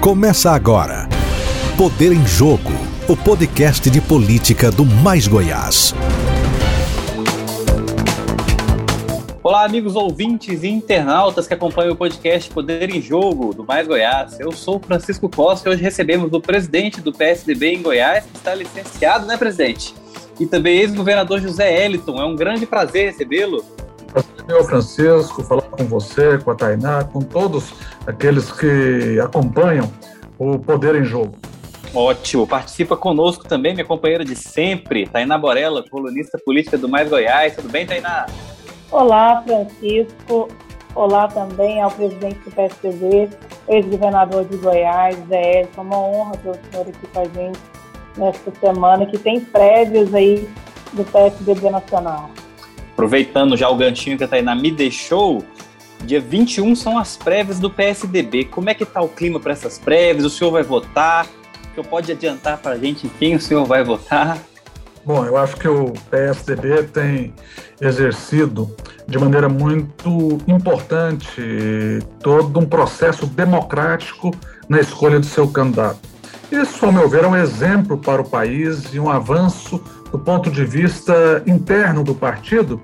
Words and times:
Começa 0.00 0.52
agora. 0.52 1.06
Poder 1.76 2.10
em 2.10 2.26
Jogo, 2.26 2.72
o 3.06 3.14
podcast 3.14 3.90
de 3.90 4.00
política 4.00 4.70
do 4.70 4.82
Mais 4.82 5.28
Goiás. 5.28 5.94
Olá, 9.42 9.66
amigos 9.66 9.96
ouvintes 9.96 10.62
e 10.62 10.68
internautas 10.68 11.46
que 11.46 11.52
acompanham 11.52 11.92
o 11.92 11.96
podcast 11.96 12.48
Poder 12.48 12.88
em 12.88 13.02
Jogo 13.02 13.52
do 13.52 13.62
Mais 13.62 13.86
Goiás. 13.86 14.40
Eu 14.40 14.52
sou 14.52 14.80
Francisco 14.80 15.28
Costa 15.28 15.68
e 15.68 15.72
hoje 15.72 15.82
recebemos 15.82 16.32
o 16.32 16.40
presidente 16.40 17.02
do 17.02 17.12
PSDB 17.12 17.74
em 17.74 17.82
Goiás, 17.82 18.24
que 18.24 18.38
está 18.38 18.54
licenciado, 18.54 19.26
né, 19.26 19.36
presidente? 19.36 19.94
E 20.40 20.46
também 20.46 20.78
ex-governador 20.78 21.42
José 21.42 21.84
Eliton. 21.84 22.18
É 22.18 22.24
um 22.24 22.34
grande 22.34 22.64
prazer 22.64 23.08
recebê-lo. 23.12 23.62
Prazer 24.12 24.44
meu, 24.46 24.64
Francisco, 24.64 25.42
falar 25.42 25.62
com 25.62 25.84
você, 25.84 26.38
com 26.38 26.50
a 26.50 26.54
Tainá, 26.54 27.04
com 27.04 27.20
todos 27.20 27.72
aqueles 28.06 28.50
que 28.50 29.20
acompanham 29.20 29.90
o 30.38 30.58
Poder 30.58 30.96
em 30.96 31.04
Jogo. 31.04 31.36
Ótimo. 31.94 32.46
Participa 32.46 32.96
conosco 32.96 33.46
também 33.46 33.74
minha 33.74 33.84
companheira 33.84 34.24
de 34.24 34.34
sempre, 34.36 35.06
Tainá 35.06 35.38
Borella, 35.38 35.84
colunista 35.88 36.38
política 36.38 36.76
do 36.76 36.88
Mais 36.88 37.08
Goiás. 37.08 37.54
Tudo 37.54 37.68
bem, 37.68 37.86
Tainá? 37.86 38.26
Olá, 38.90 39.42
Francisco. 39.42 40.48
Olá 40.94 41.28
também 41.28 41.80
ao 41.80 41.90
presidente 41.90 42.40
do 42.40 42.50
PSDB, 42.50 43.30
ex-governador 43.68 44.44
de 44.44 44.56
Goiás, 44.56 45.16
Zé 45.28 45.62
É 45.62 45.68
uma 45.80 45.96
honra 45.96 46.32
ter 46.38 46.50
o 46.50 46.54
senhor 46.54 46.88
aqui 46.88 47.06
com 47.12 47.20
a 47.20 47.24
gente 47.24 47.60
nesta 48.16 48.52
semana, 48.60 49.06
que 49.06 49.16
tem 49.16 49.40
prévios 49.40 50.12
aí 50.12 50.48
do 50.92 51.04
PSDB 51.04 51.70
Nacional. 51.70 52.30
Aproveitando 53.00 53.56
já 53.56 53.66
o 53.66 53.76
ganchinho 53.76 54.18
que 54.18 54.24
a 54.24 54.28
Tainá 54.28 54.54
me 54.54 54.70
deixou, 54.70 55.42
dia 56.04 56.20
21 56.20 56.76
são 56.76 56.98
as 56.98 57.16
prévias 57.16 57.58
do 57.58 57.70
PSDB. 57.70 58.44
Como 58.44 58.68
é 58.68 58.74
que 58.74 58.82
está 58.82 59.00
o 59.00 59.08
clima 59.08 59.40
para 59.40 59.52
essas 59.52 59.78
prévias? 59.78 60.26
O 60.26 60.28
senhor 60.28 60.50
vai 60.50 60.62
votar? 60.62 61.24
O 61.24 61.74
senhor 61.74 61.86
pode 61.88 62.12
adiantar 62.12 62.58
para 62.58 62.72
a 62.72 62.78
gente 62.78 63.08
quem 63.18 63.34
o 63.34 63.40
senhor 63.40 63.64
vai 63.64 63.82
votar? 63.82 64.36
Bom, 65.02 65.24
eu 65.24 65.38
acho 65.38 65.56
que 65.56 65.66
o 65.66 65.94
PSDB 66.10 66.82
tem 66.92 67.32
exercido 67.80 68.70
de 69.08 69.18
maneira 69.18 69.48
muito 69.48 70.36
importante 70.46 71.40
todo 72.22 72.60
um 72.60 72.66
processo 72.66 73.24
democrático 73.24 74.30
na 74.68 74.78
escolha 74.78 75.18
do 75.18 75.24
seu 75.24 75.48
candidato. 75.48 76.00
Isso, 76.52 76.84
ao 76.84 76.92
meu 76.92 77.08
ver, 77.08 77.24
é 77.24 77.28
um 77.28 77.36
exemplo 77.36 77.96
para 77.96 78.20
o 78.20 78.28
país 78.28 78.92
e 78.92 79.00
um 79.00 79.08
avanço 79.08 79.82
do 80.10 80.18
ponto 80.18 80.50
de 80.50 80.64
vista 80.64 81.42
interno 81.46 82.02
do 82.02 82.14
partido 82.14 82.80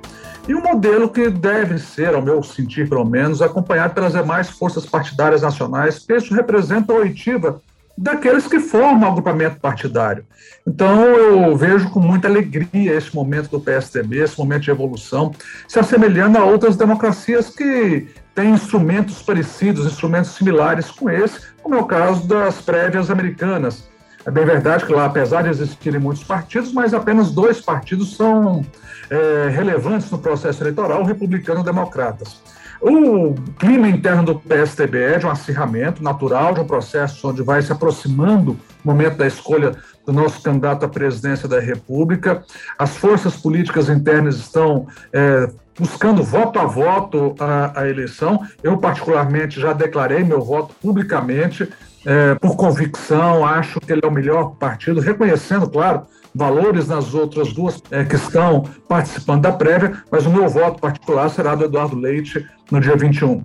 e 0.48 0.54
um 0.54 0.62
modelo 0.62 1.08
que 1.08 1.28
deve 1.28 1.78
ser, 1.78 2.14
ao 2.14 2.22
meu 2.22 2.42
sentir 2.42 2.88
pelo 2.88 3.04
menos, 3.04 3.42
acompanhado 3.42 3.94
pelas 3.94 4.12
demais 4.12 4.48
forças 4.48 4.86
partidárias 4.86 5.42
nacionais, 5.42 5.98
porque 5.98 6.14
isso 6.14 6.34
representa 6.34 6.92
a 6.92 6.96
oitiva 6.96 7.60
daqueles 7.98 8.46
que 8.46 8.60
formam 8.60 9.08
o 9.08 9.12
agrupamento 9.12 9.58
partidário. 9.58 10.24
Então, 10.66 11.02
eu 11.04 11.56
vejo 11.56 11.90
com 11.90 11.98
muita 11.98 12.28
alegria 12.28 12.94
esse 12.94 13.14
momento 13.14 13.48
do 13.50 13.60
PSDB, 13.60 14.18
esse 14.18 14.38
momento 14.38 14.62
de 14.62 14.70
evolução, 14.70 15.32
se 15.66 15.78
assemelhando 15.78 16.38
a 16.38 16.44
outras 16.44 16.76
democracias 16.76 17.48
que 17.48 18.06
têm 18.34 18.50
instrumentos 18.50 19.22
parecidos, 19.22 19.86
instrumentos 19.86 20.32
similares 20.32 20.90
com 20.90 21.08
esse, 21.08 21.40
como 21.62 21.74
é 21.74 21.78
o 21.78 21.86
caso 21.86 22.28
das 22.28 22.60
prévias 22.60 23.10
americanas. 23.10 23.88
É 24.26 24.30
bem 24.30 24.44
verdade 24.44 24.84
que 24.84 24.92
lá, 24.92 25.04
apesar 25.04 25.42
de 25.42 25.50
existirem 25.50 26.00
muitos 26.00 26.24
partidos, 26.24 26.72
mas 26.72 26.92
apenas 26.92 27.30
dois 27.30 27.60
partidos 27.60 28.16
são 28.16 28.66
é, 29.08 29.48
relevantes 29.50 30.10
no 30.10 30.18
processo 30.18 30.64
eleitoral, 30.64 31.04
republicano 31.04 31.60
e 31.60 31.64
democratas. 31.64 32.42
O 32.80 33.34
clima 33.58 33.88
interno 33.88 34.24
do 34.24 34.34
PSDB 34.34 35.00
é 35.00 35.18
de 35.18 35.26
um 35.26 35.30
acirramento 35.30 36.02
natural, 36.02 36.52
de 36.52 36.60
um 36.60 36.66
processo 36.66 37.28
onde 37.28 37.42
vai 37.42 37.62
se 37.62 37.70
aproximando 37.72 38.52
o 38.52 38.58
momento 38.84 39.16
da 39.16 39.26
escolha 39.26 39.76
do 40.04 40.12
nosso 40.12 40.42
candidato 40.42 40.84
à 40.84 40.88
presidência 40.88 41.48
da 41.48 41.60
República. 41.60 42.44
As 42.78 42.96
forças 42.96 43.36
políticas 43.36 43.88
internas 43.88 44.36
estão 44.36 44.88
é, 45.12 45.48
buscando 45.78 46.22
voto 46.22 46.58
a 46.58 46.64
voto 46.64 47.34
a, 47.38 47.80
a, 47.80 47.88
eleição. 47.88 48.44
Eu, 48.62 48.76
particularmente, 48.78 49.60
já 49.60 49.72
declarei 49.72 50.22
meu 50.22 50.42
voto 50.42 50.74
publicamente, 50.80 51.68
é, 52.06 52.36
por 52.36 52.56
convicção, 52.56 53.44
acho 53.44 53.80
que 53.80 53.92
ele 53.92 54.00
é 54.04 54.06
o 54.06 54.12
melhor 54.12 54.54
partido, 54.54 55.00
reconhecendo, 55.00 55.68
claro, 55.68 56.06
valores 56.32 56.86
nas 56.86 57.12
outras 57.12 57.52
duas 57.52 57.82
é, 57.90 58.04
que 58.04 58.14
estão 58.14 58.62
participando 58.88 59.42
da 59.42 59.52
prévia, 59.52 60.02
mas 60.10 60.24
o 60.24 60.30
meu 60.30 60.48
voto 60.48 60.80
particular 60.80 61.28
será 61.28 61.56
do 61.56 61.64
Eduardo 61.64 61.96
Leite 61.96 62.46
no 62.70 62.80
dia 62.80 62.96
21. 62.96 63.44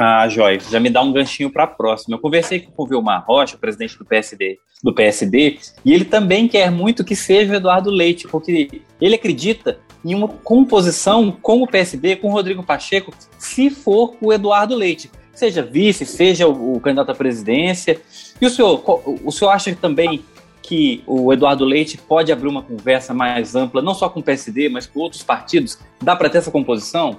Ah, 0.00 0.26
Joyce, 0.30 0.72
já 0.72 0.80
me 0.80 0.88
dá 0.88 1.02
um 1.02 1.12
ganchinho 1.12 1.50
para 1.50 1.64
a 1.64 1.66
próxima. 1.66 2.16
Eu 2.16 2.20
conversei 2.20 2.60
com 2.60 2.82
o 2.82 2.86
Vilmar 2.86 3.22
Rocha, 3.26 3.58
presidente 3.58 3.98
do 3.98 4.04
PSD, 4.06 4.58
do 4.82 4.94
PSD, 4.94 5.58
e 5.84 5.92
ele 5.92 6.06
também 6.06 6.48
quer 6.48 6.70
muito 6.70 7.04
que 7.04 7.14
seja 7.14 7.52
o 7.52 7.56
Eduardo 7.56 7.90
Leite, 7.90 8.26
porque 8.26 8.80
ele 8.98 9.14
acredita 9.14 9.78
em 10.02 10.14
uma 10.14 10.26
composição 10.26 11.30
com 11.30 11.62
o 11.62 11.66
PSD, 11.66 12.16
com 12.16 12.28
o 12.28 12.32
Rodrigo 12.32 12.62
Pacheco, 12.62 13.12
se 13.38 13.68
for 13.68 14.16
o 14.22 14.32
Eduardo 14.32 14.74
Leite. 14.74 15.10
Seja 15.40 15.62
vice, 15.62 16.04
seja 16.04 16.46
o, 16.46 16.76
o 16.76 16.80
candidato 16.80 17.12
à 17.12 17.14
presidência. 17.14 17.98
E 18.38 18.44
o 18.44 18.50
senhor, 18.50 18.84
o 19.24 19.32
senhor 19.32 19.50
acha 19.50 19.74
também 19.74 20.22
que 20.60 21.02
o 21.06 21.32
Eduardo 21.32 21.64
Leite 21.64 21.96
pode 21.96 22.30
abrir 22.30 22.46
uma 22.46 22.62
conversa 22.62 23.14
mais 23.14 23.54
ampla, 23.54 23.80
não 23.80 23.94
só 23.94 24.10
com 24.10 24.20
o 24.20 24.22
PSD, 24.22 24.68
mas 24.68 24.86
com 24.86 25.00
outros 25.00 25.22
partidos? 25.22 25.78
Dá 26.02 26.14
para 26.14 26.28
ter 26.28 26.36
essa 26.36 26.50
composição? 26.50 27.16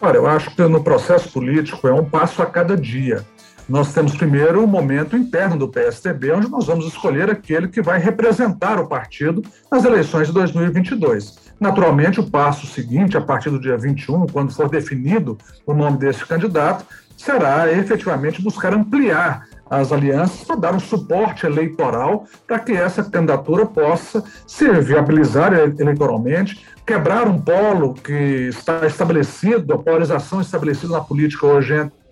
Olha, 0.00 0.18
eu 0.18 0.26
acho 0.28 0.54
que 0.54 0.62
no 0.62 0.84
processo 0.84 1.28
político 1.32 1.88
é 1.88 1.92
um 1.92 2.04
passo 2.04 2.42
a 2.42 2.46
cada 2.46 2.76
dia. 2.76 3.24
Nós 3.68 3.92
temos 3.92 4.14
primeiro 4.14 4.62
o 4.62 4.68
momento 4.68 5.16
interno 5.16 5.56
do 5.58 5.68
PSDB, 5.68 6.30
onde 6.30 6.48
nós 6.48 6.66
vamos 6.66 6.86
escolher 6.86 7.28
aquele 7.28 7.66
que 7.66 7.82
vai 7.82 7.98
representar 7.98 8.78
o 8.78 8.86
partido 8.86 9.42
nas 9.72 9.84
eleições 9.84 10.28
de 10.28 10.34
2022. 10.34 11.42
Naturalmente, 11.58 12.20
o 12.20 12.30
passo 12.30 12.66
seguinte, 12.66 13.16
a 13.16 13.20
partir 13.20 13.48
do 13.48 13.58
dia 13.58 13.78
21, 13.78 14.26
quando 14.26 14.52
for 14.52 14.68
definido 14.68 15.38
o 15.64 15.72
nome 15.72 15.98
desse 15.98 16.24
candidato, 16.26 16.84
será 17.16 17.72
efetivamente 17.72 18.42
buscar 18.42 18.74
ampliar 18.74 19.46
as 19.68 19.92
alianças 19.92 20.44
para 20.44 20.56
dar 20.56 20.74
um 20.74 20.80
suporte 20.80 21.46
eleitoral 21.46 22.26
para 22.46 22.58
que 22.58 22.72
essa 22.72 23.02
candidatura 23.02 23.64
possa 23.66 24.22
se 24.46 24.68
viabilizar 24.80 25.52
eleitoralmente, 25.52 26.66
quebrar 26.86 27.26
um 27.26 27.40
polo 27.40 27.94
que 27.94 28.12
está 28.12 28.86
estabelecido, 28.86 29.74
a 29.74 29.78
polarização 29.78 30.40
estabelecida 30.40 30.92
na 30.92 31.00
política 31.00 31.46
hoje 31.46 31.74
entre 31.74 32.04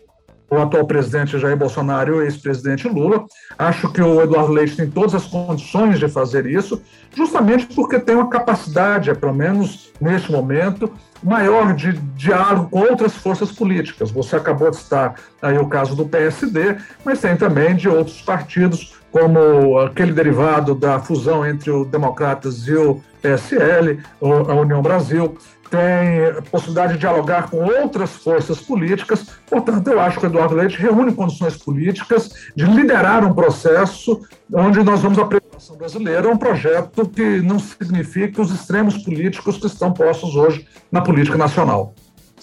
o 0.51 0.61
atual 0.61 0.87
presidente 0.87 1.39
Jair 1.39 1.57
Bolsonaro 1.57 2.15
e 2.15 2.19
o 2.19 2.23
ex-presidente 2.23 2.87
Lula. 2.87 3.25
Acho 3.59 3.91
que 3.91 4.03
o 4.03 4.21
Eduardo 4.21 4.53
Leite 4.53 4.77
tem 4.77 4.91
todas 4.91 5.15
as 5.15 5.25
condições 5.25 5.99
de 5.99 6.09
fazer 6.09 6.45
isso, 6.45 6.83
justamente 7.15 7.67
porque 7.75 7.99
tem 7.99 8.15
uma 8.15 8.29
capacidade, 8.29 9.15
pelo 9.15 9.35
menos 9.35 9.91
neste 9.99 10.31
momento, 10.31 10.93
maior 11.22 11.75
de 11.75 11.93
diálogo 11.93 12.71
com 12.71 12.81
outras 12.81 13.15
forças 13.15 13.53
políticas. 13.53 14.10
Você 14.10 14.37
acabou 14.37 14.71
de 14.71 14.77
citar 14.77 15.15
aí 15.41 15.56
o 15.59 15.69
caso 15.69 15.94
do 15.94 16.06
PSD, 16.06 16.77
mas 17.05 17.21
tem 17.21 17.37
também 17.37 17.77
de 17.77 17.88
outros 17.88 18.21
partidos, 18.22 18.94
como 19.12 19.78
aquele 19.78 20.12
derivado 20.12 20.75
da 20.75 20.99
fusão 20.99 21.47
entre 21.47 21.71
o 21.71 21.84
Democratas 21.84 22.67
e 22.67 22.75
o 22.75 23.00
PSL, 23.21 24.00
a 24.21 24.55
União 24.55 24.81
Brasil 24.81 25.37
tem 25.71 26.43
possibilidade 26.50 26.95
de 26.95 26.99
dialogar 26.99 27.49
com 27.49 27.65
outras 27.65 28.11
forças 28.17 28.61
políticas. 28.61 29.27
Portanto, 29.49 29.89
eu 29.89 29.99
acho 29.99 30.21
que 30.21 30.27
o 30.27 30.28
Eduardo 30.28 30.55
Leite 30.55 30.78
reúne 30.78 31.15
condições 31.15 31.56
políticas 31.56 32.31
de 32.55 32.67
liderar 32.67 33.25
um 33.25 33.33
processo 33.33 34.21
onde 34.53 34.83
nós 34.83 35.00
vamos 35.00 35.19
apresentar 35.19 35.53
a 35.53 35.55
nação 35.55 35.77
brasileira 35.77 36.29
um 36.29 36.37
projeto 36.37 37.09
que 37.09 37.41
não 37.41 37.59
signifique 37.59 38.39
os 38.39 38.50
extremos 38.50 38.99
políticos 38.99 39.56
que 39.56 39.67
estão 39.67 39.93
postos 39.93 40.37
hoje 40.37 40.67
na 40.91 41.00
política 41.00 41.39
nacional. 41.39 41.94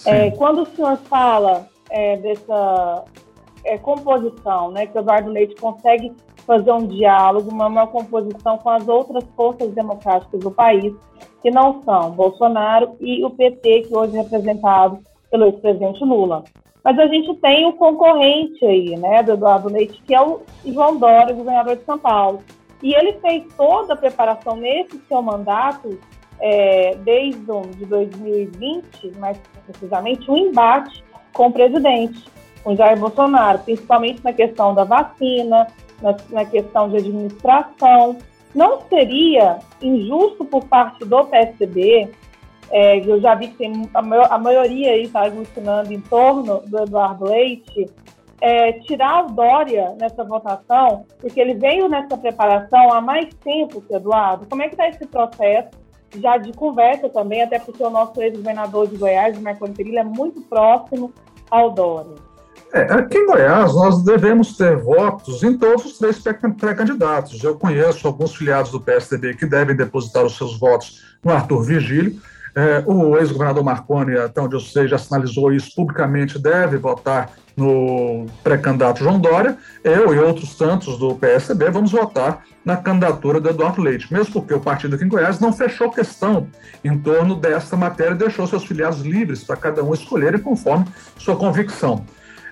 É, 0.05 0.31
quando 0.31 0.63
o 0.63 0.65
senhor 0.65 0.97
fala 1.07 1.67
é, 1.91 2.17
dessa 2.17 3.03
é, 3.63 3.77
composição, 3.77 4.71
né, 4.71 4.87
que 4.87 4.97
o 4.97 5.01
Eduardo 5.01 5.29
Leite 5.29 5.55
consegue 5.55 6.11
fazer 6.45 6.71
um 6.71 6.85
diálogo, 6.85 7.49
uma, 7.49 7.87
composição 7.87 8.57
com 8.57 8.69
as 8.69 8.87
outras 8.87 9.23
forças 9.35 9.71
democráticas 9.71 10.39
do 10.39 10.51
país, 10.51 10.93
que 11.41 11.51
não 11.51 11.81
são 11.83 12.11
Bolsonaro 12.11 12.95
e 12.99 13.23
o 13.23 13.29
PT, 13.29 13.83
que 13.83 13.95
hoje 13.95 14.17
é 14.17 14.21
representado 14.21 14.99
pelo 15.31 15.45
ex-presidente 15.45 16.03
Lula. 16.03 16.43
Mas 16.83 16.97
a 16.97 17.07
gente 17.07 17.35
tem 17.35 17.65
o 17.65 17.73
concorrente 17.73 18.65
aí, 18.65 18.95
né, 18.97 19.21
do 19.21 19.33
Eduardo 19.33 19.69
Leite, 19.69 20.01
que 20.05 20.15
é 20.15 20.21
o 20.21 20.41
João 20.65 20.97
Dória, 20.97 21.35
governador 21.35 21.75
de 21.75 21.83
São 21.83 21.99
Paulo. 21.99 22.41
E 22.81 22.93
ele 22.93 23.13
fez 23.19 23.43
toda 23.55 23.93
a 23.93 23.97
preparação 23.97 24.55
nesse 24.55 24.97
seu 25.07 25.21
mandato, 25.21 25.99
é, 26.39 26.95
desde 27.03 27.41
de 27.75 27.85
2020, 27.85 29.11
mais 29.17 29.37
precisamente, 29.65 30.31
um 30.31 30.37
embate 30.37 31.03
com 31.33 31.47
o 31.47 31.51
presidente, 31.51 32.25
com 32.63 32.75
Jair 32.75 32.97
Bolsonaro, 32.97 33.59
principalmente 33.59 34.23
na 34.23 34.31
questão 34.31 34.73
da 34.73 34.85
vacina, 34.85 35.67
na, 36.01 36.15
na 36.29 36.45
questão 36.45 36.89
de 36.89 36.97
administração. 36.97 38.17
Não 38.53 38.81
seria 38.89 39.59
injusto 39.81 40.43
por 40.45 40.65
parte 40.65 41.05
do 41.05 41.25
PSDB, 41.25 42.09
é, 42.71 42.99
eu 42.99 43.19
já 43.19 43.33
vi 43.35 43.47
que 43.47 43.57
tem 43.57 43.89
a, 43.93 44.35
a 44.35 44.37
maioria 44.37 44.91
aí 44.91 45.03
está 45.03 45.23
aglutinando 45.25 45.91
em 45.91 45.99
torno 46.01 46.61
do 46.67 46.83
Eduardo 46.83 47.25
Leite, 47.25 47.87
é, 48.41 48.73
tirar 48.73 49.25
o 49.25 49.31
Dória 49.31 49.95
nessa 49.99 50.23
votação, 50.23 51.05
porque 51.19 51.39
ele 51.39 51.55
veio 51.55 51.89
nessa 51.89 52.17
preparação 52.17 52.93
há 52.93 53.01
mais 53.01 53.33
tempo 53.43 53.81
que 53.81 53.93
Eduardo. 53.93 54.45
Como 54.47 54.61
é 54.61 54.67
que 54.67 54.75
está 54.75 54.87
esse 54.87 55.05
processo? 55.05 55.69
Já 56.17 56.37
de 56.37 56.53
conversa 56.53 57.09
também, 57.09 57.41
até 57.41 57.59
porque 57.59 57.83
o 57.83 57.89
nosso 57.89 58.19
ex-governador 58.21 58.87
de 58.87 58.97
Goiás, 58.97 59.39
Marconi 59.39 59.73
Perillo, 59.73 59.99
é 59.99 60.03
muito 60.03 60.41
próximo 60.41 61.13
ao 61.51 61.71
Dória. 61.71 62.15
É, 62.71 62.81
aqui 62.81 63.17
em 63.17 63.25
Goiás, 63.25 63.73
nós 63.73 64.03
devemos 64.03 64.55
ter 64.55 64.77
votos 64.77 65.41
em 65.41 65.57
todos 65.57 65.85
os 65.85 65.97
três 65.97 66.19
pré-candidatos. 66.19 67.43
Eu 67.43 67.55
conheço 67.55 68.05
alguns 68.05 68.35
filiados 68.35 68.71
do 68.71 68.79
PSDB 68.79 69.33
que 69.33 69.47
devem 69.47 69.75
depositar 69.75 70.23
os 70.23 70.37
seus 70.37 70.59
votos 70.59 71.03
no 71.23 71.31
Arthur 71.31 71.63
Vigílio. 71.63 72.21
É, 72.55 72.83
o 72.85 73.17
ex-governador 73.17 73.63
Marconi, 73.63 74.17
até 74.17 74.39
onde 74.41 74.55
eu 74.55 74.59
sei, 74.59 74.87
já 74.87 74.97
sinalizou 74.97 75.51
isso 75.51 75.73
publicamente, 75.75 76.37
deve 76.37 76.77
votar 76.77 77.31
no 77.55 78.27
pré-candidato 78.43 78.99
João 78.99 79.19
Dória. 79.19 79.57
Eu 79.83 80.13
e 80.13 80.19
outros 80.19 80.55
tantos 80.55 80.97
do 80.99 81.15
PSDB 81.15 81.71
vamos 81.71 81.91
votar 81.91 82.43
na 82.63 82.77
candidatura 82.77 83.39
do 83.39 83.49
Eduardo 83.49 83.81
Leite, 83.81 84.11
mesmo 84.13 84.33
porque 84.33 84.53
o 84.53 84.59
partido 84.59 84.95
aqui 84.95 85.05
em 85.05 85.09
Goiás 85.09 85.39
não 85.39 85.51
fechou 85.51 85.89
questão 85.89 86.47
em 86.83 86.97
torno 86.99 87.35
desta 87.35 87.75
matéria 87.75 88.13
deixou 88.15 88.45
seus 88.45 88.63
filiados 88.63 89.01
livres 89.01 89.43
para 89.43 89.55
cada 89.55 89.83
um 89.83 89.93
escolherem 89.93 90.39
conforme 90.39 90.85
sua 91.17 91.35
convicção. 91.35 92.05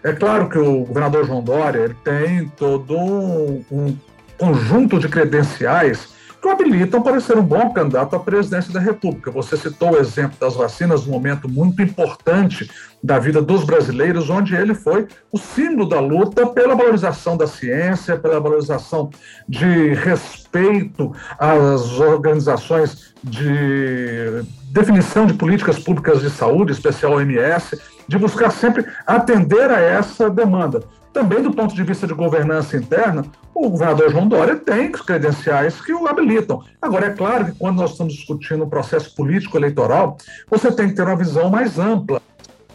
É 0.07 0.13
claro 0.13 0.47
que 0.47 0.57
o 0.57 0.85
governador 0.85 1.25
João 1.25 1.43
Dória 1.43 1.79
ele 1.79 1.95
tem 2.01 2.47
todo 2.55 2.97
um, 2.97 3.61
um 3.69 3.97
conjunto 4.37 4.97
de 4.99 5.09
credenciais 5.09 6.15
que 6.41 6.47
o 6.47 6.49
habilitam 6.49 7.01
para 7.01 7.19
ser 7.19 7.37
um 7.37 7.43
bom 7.43 7.73
candidato 7.73 8.15
à 8.15 8.19
presidência 8.19 8.71
da 8.71 8.79
República. 8.79 9.29
Você 9.31 9.57
citou 9.57 9.91
o 9.91 9.97
exemplo 9.97 10.37
das 10.39 10.55
vacinas, 10.55 11.05
um 11.05 11.11
momento 11.11 11.49
muito 11.49 11.81
importante 11.81 12.71
da 13.03 13.19
vida 13.19 13.41
dos 13.41 13.65
brasileiros, 13.65 14.29
onde 14.29 14.55
ele 14.55 14.73
foi 14.73 15.07
o 15.29 15.37
símbolo 15.37 15.89
da 15.89 15.99
luta 15.99 16.47
pela 16.47 16.73
valorização 16.73 17.35
da 17.35 17.45
ciência, 17.45 18.17
pela 18.17 18.39
valorização 18.39 19.09
de 19.45 19.93
respeito 19.93 21.13
às 21.37 21.99
organizações 21.99 23.13
de 23.21 24.41
definição 24.71 25.25
de 25.25 25.33
políticas 25.33 25.77
públicas 25.77 26.21
de 26.21 26.29
saúde, 26.29 26.71
especial 26.71 27.11
OMS, 27.11 27.77
de 28.07 28.17
buscar 28.17 28.51
sempre 28.51 28.85
atender 29.05 29.69
a 29.69 29.79
essa 29.79 30.29
demanda. 30.29 30.83
Também 31.13 31.41
do 31.41 31.51
ponto 31.51 31.73
de 31.73 31.83
vista 31.83 32.05
de 32.05 32.13
governança 32.13 32.77
interna, 32.77 33.25
o 33.53 33.69
governador 33.69 34.11
João 34.11 34.27
Dória 34.27 34.55
tem 34.55 34.91
credenciais 34.91 35.81
que 35.81 35.91
o 35.91 36.07
habilitam. 36.07 36.63
Agora, 36.79 37.07
é 37.07 37.09
claro 37.09 37.45
que 37.45 37.57
quando 37.57 37.77
nós 37.77 37.91
estamos 37.91 38.13
discutindo 38.13 38.63
um 38.63 38.69
processo 38.69 39.15
político 39.15 39.57
eleitoral, 39.57 40.17
você 40.47 40.71
tem 40.71 40.89
que 40.89 40.95
ter 40.95 41.01
uma 41.01 41.15
visão 41.15 41.49
mais 41.49 41.79
ampla 41.79 42.21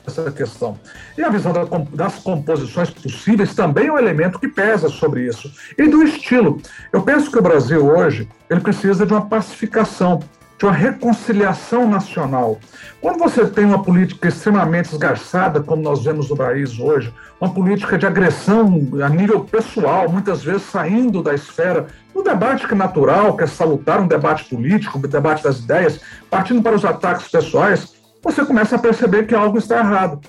dessa 0.04 0.30
questão. 0.32 0.78
E 1.16 1.22
a 1.22 1.28
visão 1.28 1.52
das 1.92 2.16
composições 2.16 2.90
possíveis 2.90 3.54
também 3.54 3.86
é 3.86 3.92
um 3.92 3.98
elemento 3.98 4.40
que 4.40 4.48
pesa 4.48 4.88
sobre 4.88 5.26
isso. 5.26 5.52
E 5.78 5.86
do 5.86 6.02
estilo. 6.02 6.60
Eu 6.92 7.02
penso 7.02 7.30
que 7.30 7.38
o 7.38 7.42
Brasil 7.42 7.86
hoje 7.86 8.28
ele 8.50 8.60
precisa 8.60 9.06
de 9.06 9.12
uma 9.12 9.26
pacificação 9.26 10.20
de 10.62 10.66
uma 10.66 10.72
reconciliação 10.72 11.90
nacional. 11.90 12.60
Quando 13.00 13.18
você 13.18 13.44
tem 13.44 13.64
uma 13.64 13.82
política 13.82 14.28
extremamente 14.28 14.92
esgarçada, 14.92 15.60
como 15.60 15.82
nós 15.82 16.04
vemos 16.04 16.30
no 16.30 16.36
país 16.36 16.78
hoje, 16.78 17.12
uma 17.40 17.52
política 17.52 17.98
de 17.98 18.06
agressão 18.06 18.80
a 19.04 19.08
nível 19.08 19.40
pessoal, 19.40 20.08
muitas 20.08 20.44
vezes 20.44 20.62
saindo 20.62 21.20
da 21.20 21.34
esfera 21.34 21.88
do 22.14 22.22
debate 22.22 22.68
que 22.68 22.74
é 22.74 22.76
natural, 22.76 23.36
que 23.36 23.42
é 23.42 23.46
salutar 23.48 24.00
um 24.00 24.06
debate 24.06 24.44
político, 24.44 24.98
um 24.98 25.00
debate 25.00 25.42
das 25.42 25.58
ideias, 25.58 26.00
partindo 26.30 26.62
para 26.62 26.76
os 26.76 26.84
ataques 26.84 27.26
pessoais, 27.26 27.94
você 28.22 28.44
começa 28.44 28.76
a 28.76 28.78
perceber 28.78 29.26
que 29.26 29.34
algo 29.34 29.58
está 29.58 29.78
errado. 29.78 30.20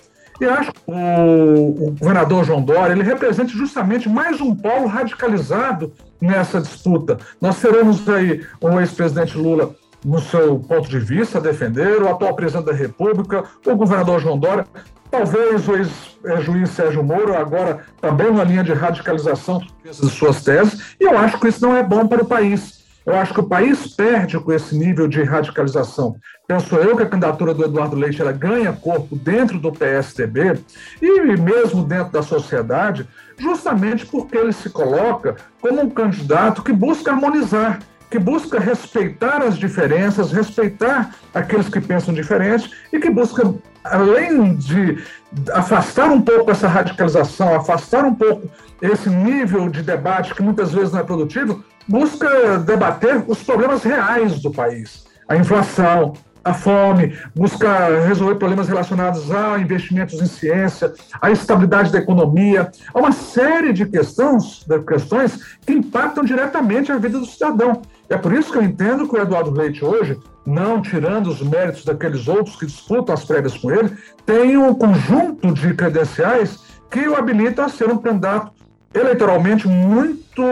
E 0.42 0.46
acho 0.46 0.74
que 0.74 0.80
o, 0.88 1.90
o 1.90 1.92
governador 1.92 2.44
João 2.44 2.64
Dória 2.64 2.94
ele 2.94 3.04
representa 3.04 3.50
justamente 3.50 4.10
mais 4.10 4.42
um 4.42 4.56
polo 4.56 4.88
radicalizado 4.88 5.94
nessa 6.20 6.60
disputa. 6.60 7.20
Nós 7.40 7.62
teremos 7.62 8.10
aí 8.10 8.44
o 8.60 8.80
ex-presidente 8.80 9.38
Lula 9.38 9.76
no 10.04 10.20
seu 10.20 10.60
ponto 10.60 10.90
de 10.90 11.00
vista, 11.00 11.40
defender, 11.40 12.02
o 12.02 12.10
atual 12.10 12.36
presidente 12.36 12.66
da 12.66 12.74
República, 12.74 13.44
o 13.66 13.76
governador 13.76 14.20
João 14.20 14.38
Dória, 14.38 14.66
talvez 15.10 15.68
o 15.68 15.76
ex-juiz 15.76 16.70
Sérgio 16.72 17.04
Moro, 17.04 17.36
agora 17.36 17.82
também 18.02 18.32
na 18.34 18.44
linha 18.44 18.64
de 18.64 18.74
radicalização 18.74 19.62
de 19.84 19.94
suas 20.10 20.44
teses, 20.44 20.96
e 21.00 21.04
eu 21.04 21.18
acho 21.18 21.40
que 21.40 21.48
isso 21.48 21.62
não 21.62 21.76
é 21.76 21.84
bom 21.84 22.08
para 22.08 22.24
o 22.24 22.26
país. 22.26 22.84
Eu 23.06 23.16
acho 23.16 23.34
que 23.34 23.42
o 23.42 23.48
país 23.48 23.94
perde 23.96 24.40
com 24.40 24.54
esse 24.54 24.78
nível 24.78 25.10
de 25.10 25.22
radicalização. 25.24 26.16
Penso 26.48 26.76
eu 26.76 26.96
que 26.96 27.04
a 27.04 27.10
candidatura 27.10 27.54
do 27.54 27.66
Eduardo 27.66 27.98
Leite 27.98 28.22
ela 28.22 28.32
ganha 28.32 28.72
corpo 28.72 29.16
dentro 29.16 29.60
do 29.60 29.74
PSDB 29.74 30.58
e 31.02 31.38
mesmo 31.38 31.84
dentro 31.84 32.14
da 32.14 32.24
sociedade, 32.24 33.06
justamente 33.38 34.06
porque 34.06 34.38
ele 34.38 34.54
se 34.54 34.70
coloca 34.70 35.36
como 35.60 35.82
um 35.82 35.90
candidato 35.90 36.64
que 36.64 36.72
busca 36.72 37.12
harmonizar 37.12 37.80
que 38.14 38.20
busca 38.20 38.60
respeitar 38.60 39.42
as 39.42 39.58
diferenças, 39.58 40.32
respeitar 40.32 41.16
aqueles 41.34 41.68
que 41.68 41.82
pensam 41.82 42.14
diferente 42.14 42.70
e 42.94 43.00
que 43.00 43.10
busca, 43.10 43.56
além 43.84 44.54
de 44.54 45.04
afastar 45.52 46.12
um 46.12 46.22
pouco 46.22 46.52
essa 46.52 46.68
radicalização, 46.68 47.56
afastar 47.56 48.06
um 48.06 48.14
pouco 48.14 48.48
esse 48.80 49.10
nível 49.10 49.68
de 49.68 49.82
debate 49.82 50.36
que 50.36 50.44
muitas 50.44 50.72
vezes 50.72 50.94
não 50.94 51.00
é 51.00 51.04
produtivo, 51.04 51.64
busca 51.88 52.60
debater 52.60 53.24
os 53.28 53.42
problemas 53.42 53.82
reais 53.82 54.40
do 54.40 54.52
país. 54.52 55.06
A 55.28 55.36
inflação, 55.36 56.14
a 56.46 56.54
fome, 56.54 57.18
busca 57.34 58.06
resolver 58.06 58.36
problemas 58.36 58.68
relacionados 58.68 59.32
a 59.32 59.58
investimentos 59.58 60.22
em 60.22 60.28
ciência, 60.28 60.94
a 61.20 61.32
estabilidade 61.32 61.92
da 61.92 61.98
economia, 61.98 62.70
a 62.94 63.00
uma 63.00 63.12
série 63.12 63.74
de 63.74 63.88
questões, 63.88 64.64
de 64.68 64.80
questões 64.82 65.58
que 65.66 65.74
impactam 65.74 66.24
diretamente 66.24 66.92
a 66.92 66.98
vida 66.98 67.18
do 67.18 67.26
cidadão. 67.26 67.82
É 68.10 68.18
por 68.18 68.34
isso 68.34 68.52
que 68.52 68.58
eu 68.58 68.64
entendo 68.64 69.08
que 69.08 69.16
o 69.16 69.22
Eduardo 69.22 69.52
Leite 69.52 69.84
hoje, 69.84 70.20
não 70.46 70.82
tirando 70.82 71.28
os 71.28 71.42
méritos 71.42 71.86
daqueles 71.86 72.28
outros 72.28 72.56
que 72.56 72.66
disputam 72.66 73.14
as 73.14 73.24
prévias 73.24 73.58
com 73.58 73.72
ele, 73.72 73.96
tem 74.26 74.58
um 74.58 74.74
conjunto 74.74 75.54
de 75.54 75.74
credenciais 75.74 76.60
que 76.90 77.08
o 77.08 77.16
habilita 77.16 77.66
a 77.66 77.70
ser 77.70 77.90
um 77.90 77.98
candidato 77.98 78.52
eleitoralmente 78.94 79.68
muito 79.68 80.44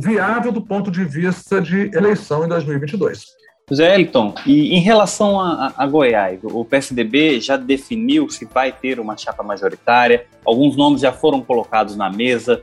viável 0.00 0.50
do 0.50 0.60
ponto 0.60 0.90
de 0.90 1.04
vista 1.04 1.60
de 1.60 1.90
eleição 1.94 2.44
em 2.44 2.48
2022. 2.48 3.36
José 3.68 3.96
Elton, 3.96 4.32
e 4.46 4.76
em 4.76 4.80
relação 4.80 5.40
a, 5.40 5.72
a, 5.76 5.86
Goiás, 5.88 6.38
o 6.44 6.64
PSDB 6.64 7.40
já 7.40 7.56
definiu 7.56 8.28
se 8.30 8.44
vai 8.44 8.70
ter 8.70 9.00
uma 9.00 9.16
chapa 9.16 9.42
majoritária, 9.42 10.26
alguns 10.44 10.76
nomes 10.76 11.00
já 11.00 11.12
foram 11.12 11.42
colocados 11.42 11.96
na 11.96 12.08
mesa, 12.08 12.62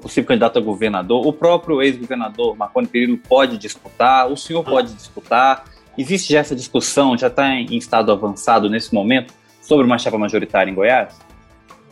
possível 0.00 0.28
candidato 0.28 0.58
a 0.58 0.62
governador. 0.62 1.26
O 1.26 1.32
próprio 1.32 1.82
ex-governador 1.82 2.56
Marconi 2.56 2.86
Perillo 2.86 3.18
pode 3.18 3.58
disputar, 3.58 4.30
o 4.30 4.36
senhor 4.36 4.64
pode 4.64 4.94
disputar. 4.94 5.64
Existe 5.96 6.32
já 6.32 6.40
essa 6.40 6.56
discussão, 6.56 7.16
já 7.16 7.26
está 7.26 7.48
em 7.54 7.76
estado 7.76 8.10
avançado 8.10 8.68
nesse 8.70 8.92
momento, 8.92 9.32
sobre 9.60 9.86
uma 9.86 9.98
chapa 9.98 10.18
majoritária 10.18 10.70
em 10.70 10.74
Goiás? 10.74 11.14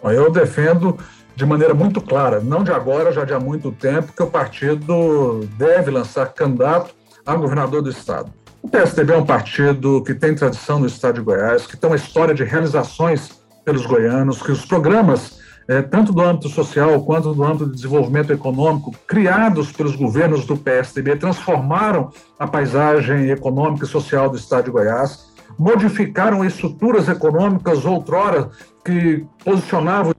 Eu 0.03 0.33
defendo 0.33 0.99
de 1.37 1.47
maneira 1.47 1.73
muito 1.73 2.01
clara, 2.01 2.41
não 2.41 2.65
de 2.65 2.73
agora, 2.73 3.13
já 3.13 3.25
de 3.25 3.33
há 3.33 3.39
muito 3.39 3.71
tempo, 3.71 4.13
que 4.13 4.23
o 4.23 4.27
partido 4.27 5.47
deve 5.57 5.91
lançar 5.91 6.27
candidato 6.33 6.95
a 7.25 7.35
governador 7.35 7.83
do 7.83 7.91
estado. 7.91 8.33
O 8.61 8.69
PSDB 8.69 9.13
é 9.13 9.17
um 9.17 9.25
partido 9.25 10.03
que 10.05 10.15
tem 10.15 10.35
tradição 10.35 10.79
no 10.79 10.87
estado 10.87 11.15
de 11.15 11.21
Goiás, 11.21 11.67
que 11.67 11.77
tem 11.77 11.89
uma 11.89 11.97
história 11.97 12.35
de 12.35 12.45
realizações 12.45 13.31
pelos 13.65 13.87
goianos, 13.87 14.43
que 14.43 14.53
os 14.53 14.65
programas 14.65 15.41
é, 15.69 15.83
tanto 15.83 16.13
do 16.13 16.21
âmbito 16.21 16.49
social 16.49 17.01
quanto 17.03 17.35
do 17.35 17.45
âmbito 17.45 17.67
de 17.67 17.77
desenvolvimento 17.77 18.33
econômico, 18.33 18.95
criados 19.07 19.73
pelos 19.73 19.97
governos 19.97 20.45
do 20.45 20.57
PSDB, 20.57 21.17
transformaram 21.17 22.11
a 22.39 22.47
paisagem 22.47 23.31
econômica 23.31 23.85
e 23.85 23.89
social 23.89 24.29
do 24.29 24.37
estado 24.37 24.65
de 24.65 24.71
Goiás, 24.71 25.33
modificaram 25.59 26.45
estruturas 26.45 27.09
econômicas 27.09 27.85
outrora 27.85 28.51
que 28.85 29.25
posicionavam 29.45 30.13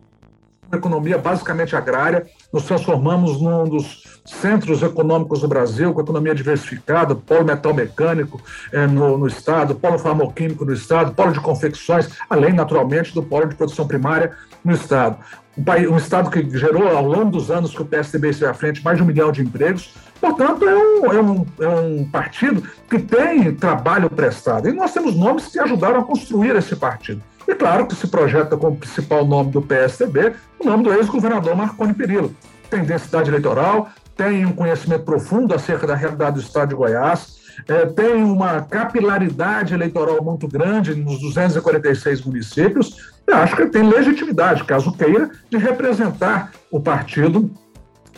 economia 0.78 1.18
basicamente 1.18 1.76
agrária, 1.76 2.26
nos 2.52 2.64
transformamos 2.64 3.42
num 3.42 3.66
dos 3.66 4.04
centros 4.26 4.82
econômicos 4.82 5.42
do 5.42 5.48
Brasil, 5.48 5.94
com 5.94 6.02
economia 6.02 6.34
diversificada, 6.34 7.16
polo 7.16 7.44
metal 7.44 7.74
mecânico 7.74 8.42
é, 8.72 8.88
no, 8.88 9.18
no, 9.18 9.28
estado, 9.28 9.76
polo 9.76 10.00
farmoquímico 10.00 10.66
no 10.66 10.74
estado, 10.74 11.14
polo 11.14 11.32
de 11.32 11.40
confecções, 11.40 12.10
além, 12.30 12.54
naturalmente, 12.54 13.14
do 13.14 13.22
polo 13.22 13.48
de 13.48 13.56
produção 13.56 13.88
primária 13.88 14.32
no 14.64 14.74
estado. 14.74 15.18
Um, 15.58 15.64
país, 15.64 15.90
um 15.90 15.98
estado 15.98 16.30
que 16.30 16.58
gerou, 16.58 16.88
ao 16.88 17.06
longo 17.06 17.32
dos 17.32 17.52
anos 17.52 17.76
que 17.76 17.82
o 17.82 17.86
PSDB 17.86 18.30
esteve 18.30 18.52
à 18.52 18.54
frente, 18.54 18.84
mais 18.84 18.98
de 18.98 19.04
um 19.04 19.06
milhão 19.06 19.32
de 19.32 19.42
empregos. 19.42 19.94
Portanto, 20.20 20.68
é 20.68 20.76
um, 20.76 21.06
é, 21.06 21.22
um, 21.22 21.46
é 21.60 21.68
um 21.68 22.06
partido 22.06 22.64
que 22.90 22.98
tem 22.98 23.54
trabalho 23.54 24.10
prestado. 24.10 24.70
E 24.70 24.72
nós 24.72 24.94
temos 24.94 25.16
nomes 25.16 25.48
que 25.48 25.60
ajudaram 25.60 26.00
a 26.00 26.04
construir 26.04 26.56
esse 26.56 26.76
partido. 26.76 27.22
E 27.54 27.56
claro 27.56 27.86
que 27.86 27.96
se 27.96 28.08
projeta 28.08 28.58
como 28.58 28.78
principal 28.78 29.24
nome 29.24 29.52
do 29.52 29.62
PSDB 29.62 30.34
o 30.60 30.66
nome 30.66 30.86
do 30.86 30.92
ex-governador 30.92 31.56
Marconi 31.56 31.94
Perillo. 31.94 32.36
Tem 32.68 32.84
densidade 32.84 33.30
eleitoral, 33.30 33.90
tem 34.18 34.44
um 34.44 34.54
conhecimento 34.54 35.04
profundo 35.04 35.54
acerca 35.54 35.86
da 35.86 35.94
realidade 35.94 36.38
do 36.38 36.42
estado 36.42 36.70
de 36.70 36.76
Goiás, 36.76 37.44
é, 37.68 37.86
tem 37.86 38.24
uma 38.24 38.62
capilaridade 38.62 39.76
eleitoral 39.76 40.24
muito 40.24 40.48
grande 40.48 40.96
nos 40.96 41.20
246 41.20 42.24
municípios, 42.24 43.14
acho 43.32 43.56
que 43.56 43.62
ele 43.62 43.72
tem 43.72 43.88
legitimidade, 43.88 44.64
caso 44.64 44.92
queira, 44.92 45.30
de 45.48 45.58
representar 45.58 46.52
o 46.72 46.82
partido 46.82 47.52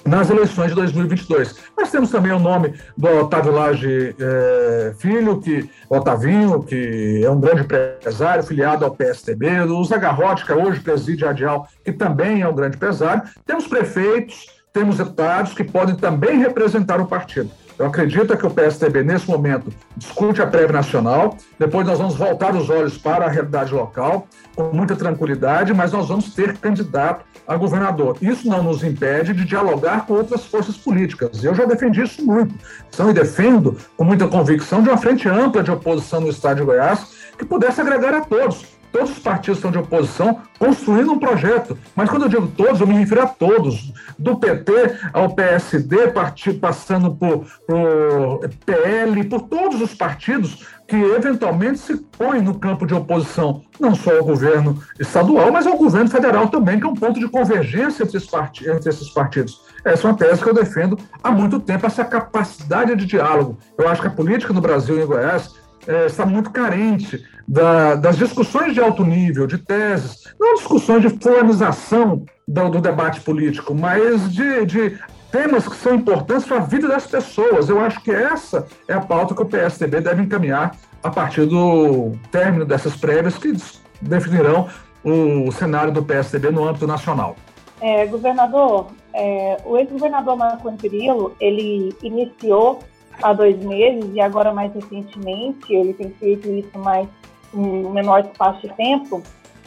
nas 0.05 0.29
eleições 0.29 0.69
de 0.69 0.75
2022. 0.75 1.55
Nós 1.77 1.89
temos 1.89 2.11
também 2.11 2.31
o 2.31 2.39
nome 2.39 2.73
do 2.95 3.07
Otávio 3.07 3.51
Lage 3.51 4.15
é, 4.19 4.93
Filho, 4.99 5.39
que 5.39 5.69
Otavinho, 5.89 6.61
que 6.61 7.21
é 7.23 7.29
um 7.29 7.39
grande 7.39 7.61
empresário, 7.61 8.43
filiado 8.43 8.85
ao 8.85 8.91
PSTB, 8.91 9.61
o 9.61 9.83
Zagarrote, 9.83 10.45
que 10.45 10.53
hoje 10.53 10.79
preside 10.79 11.25
a 11.25 11.31
Adial, 11.31 11.67
que 11.83 11.91
também 11.91 12.41
é 12.41 12.47
um 12.47 12.53
grande 12.53 12.75
empresário. 12.75 13.23
Temos 13.45 13.67
prefeitos, 13.67 14.45
temos 14.71 14.97
deputados 14.97 15.53
que 15.53 15.63
podem 15.63 15.95
também 15.95 16.37
representar 16.37 17.01
o 17.01 17.07
partido. 17.07 17.49
Eu 17.77 17.87
acredito 17.87 18.37
que 18.37 18.45
o 18.45 18.49
PSDB, 18.49 19.03
nesse 19.03 19.27
momento, 19.29 19.69
discute 19.97 20.41
a 20.41 20.47
prévia 20.47 20.71
nacional, 20.71 21.35
depois 21.59 21.85
nós 21.85 21.97
vamos 21.97 22.15
voltar 22.15 22.55
os 22.55 22.69
olhos 22.69 22.97
para 22.97 23.25
a 23.25 23.29
realidade 23.29 23.73
local, 23.73 24.27
com 24.55 24.71
muita 24.71 24.95
tranquilidade, 24.95 25.73
mas 25.73 25.91
nós 25.91 26.07
vamos 26.07 26.33
ter 26.33 26.57
candidato 26.57 27.25
a 27.47 27.55
governador. 27.55 28.17
Isso 28.21 28.47
não 28.47 28.63
nos 28.63 28.83
impede 28.83 29.33
de 29.33 29.45
dialogar 29.45 30.05
com 30.05 30.13
outras 30.13 30.45
forças 30.45 30.77
políticas. 30.77 31.43
Eu 31.43 31.53
já 31.53 31.65
defendi 31.65 32.01
isso 32.01 32.25
muito. 32.25 32.55
Então, 32.89 33.09
e 33.09 33.13
defendo 33.13 33.77
com 33.95 34.03
muita 34.03 34.27
convicção 34.27 34.81
de 34.81 34.89
uma 34.89 34.97
frente 34.97 35.27
ampla 35.27 35.63
de 35.63 35.71
oposição 35.71 36.21
no 36.21 36.29
estado 36.29 36.57
de 36.57 36.63
Goiás 36.63 37.13
que 37.37 37.45
pudesse 37.45 37.81
agregar 37.81 38.13
a 38.13 38.21
todos 38.21 38.74
todos 38.95 39.11
os 39.11 39.19
partidos 39.19 39.57
estão 39.57 39.71
de 39.71 39.77
oposição 39.77 40.39
construindo 40.57 41.11
um 41.11 41.19
projeto. 41.19 41.77
Mas 41.93 42.09
quando 42.09 42.23
eu 42.23 42.29
digo 42.29 42.47
todos, 42.47 42.79
eu 42.79 42.87
me 42.87 42.93
refiro 42.93 43.23
a 43.23 43.27
todos, 43.27 43.91
do 44.17 44.37
PT 44.37 44.71
ao 45.11 45.35
PSD, 45.35 46.13
passando 46.61 47.13
por, 47.13 47.45
por 47.67 48.49
PL, 48.65 49.21
por 49.25 49.41
todos 49.41 49.81
os 49.81 49.93
partidos 49.93 50.65
que 50.87 50.95
eventualmente 50.95 51.79
se 51.79 51.97
põem 51.97 52.41
no 52.41 52.57
campo 52.57 52.85
de 52.85 52.93
oposição, 52.93 53.63
não 53.79 53.93
só 53.95 54.15
ao 54.17 54.23
governo 54.23 54.81
estadual, 54.97 55.51
mas 55.51 55.67
ao 55.67 55.77
governo 55.77 56.09
federal 56.09 56.47
também, 56.47 56.79
que 56.79 56.85
é 56.85 56.89
um 56.89 56.93
ponto 56.93 57.19
de 57.19 57.27
convergência 57.27 58.03
entre 58.03 58.17
esses, 58.17 58.29
part... 58.29 58.65
entre 58.65 58.89
esses 58.89 59.09
partidos. 59.09 59.61
Essa 59.83 60.07
é 60.07 60.11
uma 60.11 60.17
tese 60.17 60.41
que 60.41 60.49
eu 60.49 60.53
defendo 60.53 60.97
há 61.21 61.31
muito 61.31 61.59
tempo, 61.59 61.85
essa 61.85 62.05
capacidade 62.05 62.95
de 62.95 63.05
diálogo. 63.05 63.57
Eu 63.77 63.89
acho 63.89 64.01
que 64.01 64.07
a 64.07 64.11
política 64.11 64.53
no 64.53 64.61
Brasil 64.61 64.97
e 64.97 65.01
em 65.01 65.05
Goiás 65.05 65.53
é, 65.87 66.05
está 66.05 66.25
muito 66.25 66.49
carente 66.51 67.23
da, 67.47 67.95
das 67.95 68.17
discussões 68.17 68.73
de 68.73 68.79
alto 68.79 69.03
nível, 69.03 69.47
de 69.47 69.57
teses, 69.57 70.23
não 70.39 70.55
discussões 70.55 71.01
de 71.01 71.09
polarização 71.09 72.25
do, 72.47 72.69
do 72.69 72.81
debate 72.81 73.21
político, 73.21 73.73
mas 73.73 74.31
de, 74.31 74.65
de 74.65 74.99
temas 75.31 75.67
que 75.67 75.75
são 75.75 75.95
importantes 75.95 76.45
para 76.45 76.57
a 76.57 76.61
vida 76.61 76.87
das 76.87 77.05
pessoas. 77.05 77.69
Eu 77.69 77.79
acho 77.79 78.01
que 78.01 78.11
essa 78.11 78.65
é 78.87 78.93
a 78.93 79.01
pauta 79.01 79.35
que 79.35 79.41
o 79.41 79.45
PSDB 79.45 80.01
deve 80.01 80.23
encaminhar 80.23 80.75
a 81.03 81.09
partir 81.09 81.45
do 81.45 82.13
término 82.31 82.65
dessas 82.65 82.95
prévias 82.95 83.37
que 83.37 83.53
definirão 84.01 84.67
o 85.03 85.51
cenário 85.51 85.91
do 85.91 86.03
PSDB 86.03 86.49
no 86.49 86.67
âmbito 86.67 86.87
nacional. 86.87 87.35
É, 87.79 88.05
governador, 88.07 88.87
é, 89.13 89.57
o 89.65 89.77
ex-governador 89.77 90.35
Marconi 90.35 90.77
Perillo, 90.77 91.35
ele 91.39 91.95
iniciou 92.01 92.79
há 93.21 93.33
dois 93.33 93.57
meses 93.63 94.09
e 94.13 94.21
agora 94.21 94.53
mais 94.53 94.73
recentemente 94.73 95.73
ele 95.73 95.93
tem 95.93 96.09
feito 96.11 96.49
isso 96.49 96.77
mais 96.79 97.07
um 97.53 97.89
menor 97.89 98.19
espaço 98.21 98.67
de 98.67 98.73
tempo, 98.75 99.21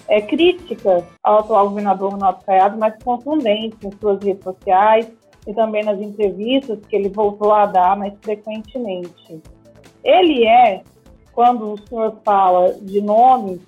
é, 0.08 0.20
críticas 0.20 1.04
ao 1.22 1.40
atual 1.40 1.68
governador 1.68 2.12
Ronaldo 2.12 2.44
Caiado, 2.44 2.78
mas 2.78 2.94
contundentes 3.02 3.78
em 3.82 3.90
suas 3.98 4.22
redes 4.22 4.42
sociais 4.42 5.10
e 5.46 5.54
também 5.54 5.82
nas 5.84 6.00
entrevistas 6.00 6.78
que 6.86 6.96
ele 6.96 7.08
voltou 7.08 7.52
a 7.52 7.66
dar 7.66 7.96
mais 7.96 8.12
frequentemente. 8.20 9.40
Ele 10.04 10.46
é, 10.46 10.82
quando 11.32 11.72
o 11.72 11.88
senhor 11.88 12.16
fala 12.24 12.74
de 12.74 13.00
nomes 13.00 13.60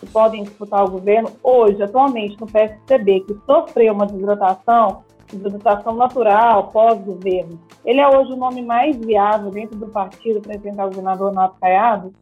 que 0.00 0.06
podem 0.06 0.44
disputar 0.44 0.84
o 0.84 0.90
governo, 0.90 1.30
hoje, 1.42 1.82
atualmente, 1.82 2.38
no 2.40 2.46
PSDB, 2.46 3.20
que 3.20 3.36
sofreu 3.46 3.94
uma 3.94 4.06
desidratação, 4.06 5.04
desidratação 5.32 5.96
natural 5.96 6.68
pós-governo, 6.68 7.58
ele 7.84 8.00
é 8.00 8.08
hoje 8.08 8.32
o 8.32 8.36
nome 8.36 8.62
mais 8.62 8.96
viável 8.96 9.50
dentro 9.50 9.76
do 9.76 9.86
partido 9.86 10.40
para 10.40 10.54
enfrentar 10.54 10.84
o 10.84 10.88
governador 10.88 11.28
Ronaldo 11.28 11.54
Caiado? 11.60 12.12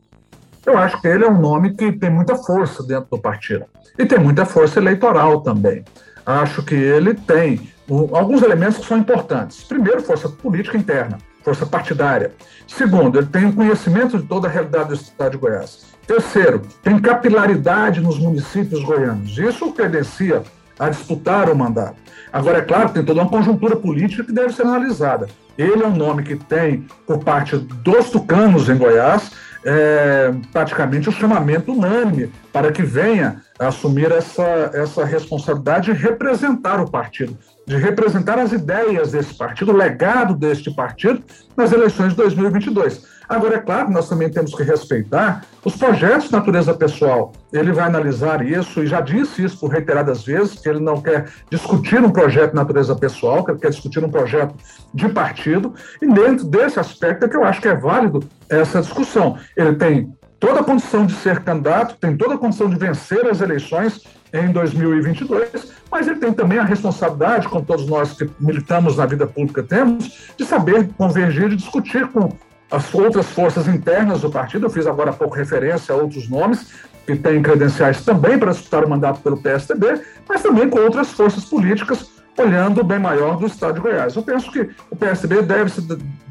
Eu 0.65 0.79
acho 0.79 1.01
que 1.01 1.09
ele 1.09 1.25
é 1.25 1.29
um 1.29 1.39
nome 1.39 1.75
que 1.75 1.93
tem 1.93 2.11
muita 2.11 2.37
força 2.37 2.83
dentro 2.83 3.11
do 3.11 3.19
partido. 3.19 3.67
E 3.99 4.07
tem 4.07 4.19
muita 4.19 4.47
força 4.47 4.79
eleitoral 4.79 5.41
também. 5.43 5.85
Acho 6.25 6.63
que 6.63 6.75
ele 6.75 7.15
tem 7.15 7.69
alguns 8.13 8.43
elementos 8.43 8.79
que 8.79 8.87
são 8.87 8.97
importantes. 8.97 9.63
Primeiro, 9.65 10.03
força 10.03 10.29
política 10.29 10.79
interna, 10.79 11.19
força 11.43 11.67
partidária. 11.67 12.33
Segundo, 12.67 13.19
ele 13.19 13.27
tem 13.27 13.45
um 13.45 13.53
conhecimento 13.53 14.19
de 14.19 14.27
toda 14.27 14.49
a 14.49 14.51
realidade 14.51 14.89
do 14.89 14.95
estado 14.95 15.33
de 15.33 15.39
Goiás. 15.39 15.95
Terceiro, 16.07 16.63
tem 16.83 16.99
capilaridade 16.99 18.01
nos 18.01 18.19
municípios 18.19 18.83
goianos. 18.83 19.37
Isso 19.39 19.73
credencia 19.73 20.43
a 20.79 20.89
disputar 20.89 21.51
o 21.51 21.57
mandato. 21.57 21.97
Agora, 22.33 22.59
é 22.59 22.63
claro, 22.63 22.91
tem 22.91 23.05
toda 23.05 23.21
uma 23.23 23.31
conjuntura 23.31 23.77
política 23.77 24.25
que 24.25 24.33
deve 24.33 24.53
ser 24.53 24.63
analisada. 24.63 25.29
Ele 25.57 25.83
é 25.83 25.87
um 25.87 25.95
nome 25.95 26.25
que 26.25 26.35
tem, 26.35 26.85
por 27.07 27.23
parte 27.23 27.57
dos 27.57 28.11
tucanos 28.11 28.69
em 28.69 28.77
Goiás, 28.77 29.31
é, 29.65 30.35
praticamente 30.53 31.09
o 31.09 31.13
chamamento 31.13 31.73
unânime 31.73 32.31
para 32.53 32.73
que 32.73 32.83
venha 32.83 33.43
assumir 33.59 34.11
essa, 34.11 34.71
essa 34.75 35.05
responsabilidade 35.05 35.93
de 35.93 35.99
representar 35.99 36.81
o 36.81 36.91
partido, 36.91 37.37
de 37.67 37.77
representar 37.77 38.39
as 38.39 38.53
ideias 38.53 39.13
desse 39.13 39.37
partido, 39.37 39.73
o 39.73 39.77
legado 39.77 40.35
deste 40.35 40.75
partido 40.75 41.23
nas 41.57 41.73
eleições 41.73 42.11
de 42.11 42.17
2022. 42.17 43.15
Agora, 43.29 43.57
é 43.57 43.59
claro, 43.59 43.91
nós 43.91 44.09
também 44.09 44.29
temos 44.29 44.55
que 44.55 44.63
respeitar 44.63 45.47
os 45.65 45.77
projetos 45.77 46.27
de 46.27 46.33
natureza 46.33 46.75
pessoal. 46.75 47.33
Ele 47.53 47.73
vai 47.73 47.87
analisar 47.87 48.45
isso 48.45 48.83
e 48.83 48.87
já 48.87 49.01
disse 49.01 49.43
isso 49.43 49.59
por 49.59 49.71
reiteradas 49.71 50.25
vezes, 50.25 50.59
que 50.59 50.69
ele 50.69 50.81
não 50.81 51.01
quer 51.01 51.31
discutir 51.51 52.05
um 52.05 52.11
projeto 52.11 52.51
de 52.51 52.57
natureza 52.57 52.95
pessoal, 52.95 53.43
que 53.45 53.53
ele 53.53 53.61
quer 53.61 53.71
discutir 53.71 54.05
um 54.05 54.11
projeto 54.11 54.55
de 54.93 55.09
partido. 55.09 55.75
E 56.03 56.07
dentro 56.07 56.45
desse 56.47 56.79
aspecto 56.79 57.25
é 57.25 57.29
que 57.29 57.37
eu 57.37 57.45
acho 57.45 57.63
que 57.63 57.69
é 57.69 57.75
válido 57.75 58.23
essa 58.49 58.83
discussão. 58.83 59.39
Ele 59.57 59.75
tem 59.77 60.13
toda 60.45 60.61
a 60.61 60.65
condição 60.65 61.07
de 61.07 61.15
ser 61.15 61.41
candidato, 61.41 61.97
tem 61.99 62.15
toda 62.15 62.35
a 62.35 62.39
condição 62.39 62.69
de 62.69 62.77
vencer 62.77 63.27
as 63.27 63.41
eleições 63.41 64.03
em 64.31 64.53
2022, 64.53 65.73
mas 65.91 66.07
ele 66.07 66.21
tem 66.21 66.35
também 66.35 66.59
a 66.59 66.65
responsabilidade, 66.65 67.49
como 67.49 67.65
todos 67.65 67.87
nós 67.87 68.13
que 68.13 68.29
militamos 68.39 68.99
na 68.99 69.07
vida 69.07 69.27
pública 69.27 69.63
temos, 69.63 70.29
de 70.37 70.45
saber 70.45 70.91
convergir 70.99 71.51
e 71.51 71.57
discutir 71.57 72.07
com 72.09 72.29
as 72.71 72.95
outras 72.95 73.27
forças 73.31 73.67
internas 73.67 74.21
do 74.21 74.31
partido. 74.31 74.67
Eu 74.67 74.71
fiz 74.71 74.87
agora 74.87 75.11
há 75.11 75.13
pouco 75.15 75.35
referência 75.35 75.95
a 75.95 75.99
outros 75.99 76.29
nomes 76.29 76.75
que 77.07 77.17
têm 77.17 77.41
credenciais 77.41 78.05
também 78.05 78.39
para 78.39 78.53
disputar 78.53 78.85
o 78.85 78.89
mandato 78.89 79.21
pelo 79.21 79.39
PSDB, 79.39 80.03
mas 80.29 80.43
também 80.43 80.69
com 80.69 80.79
outras 80.79 81.11
forças 81.11 81.47
políticas 81.47 82.11
olhando 82.37 82.83
o 82.83 82.85
bem 82.85 82.99
maior 82.99 83.39
do 83.39 83.47
Estado 83.47 83.75
de 83.75 83.81
Goiás. 83.81 84.15
Eu 84.15 84.23
penso 84.23 84.51
que 84.51 84.69
o 84.91 84.97
PSDB 84.97 85.41
deve 85.41 85.71
se 85.71 85.81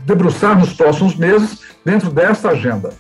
debruçar 0.05 0.59
nos 0.59 0.73
próximos 0.73 1.15
meses 1.15 1.61
dentro 1.83 2.11
dessa 2.11 2.49
agenda. 2.49 2.91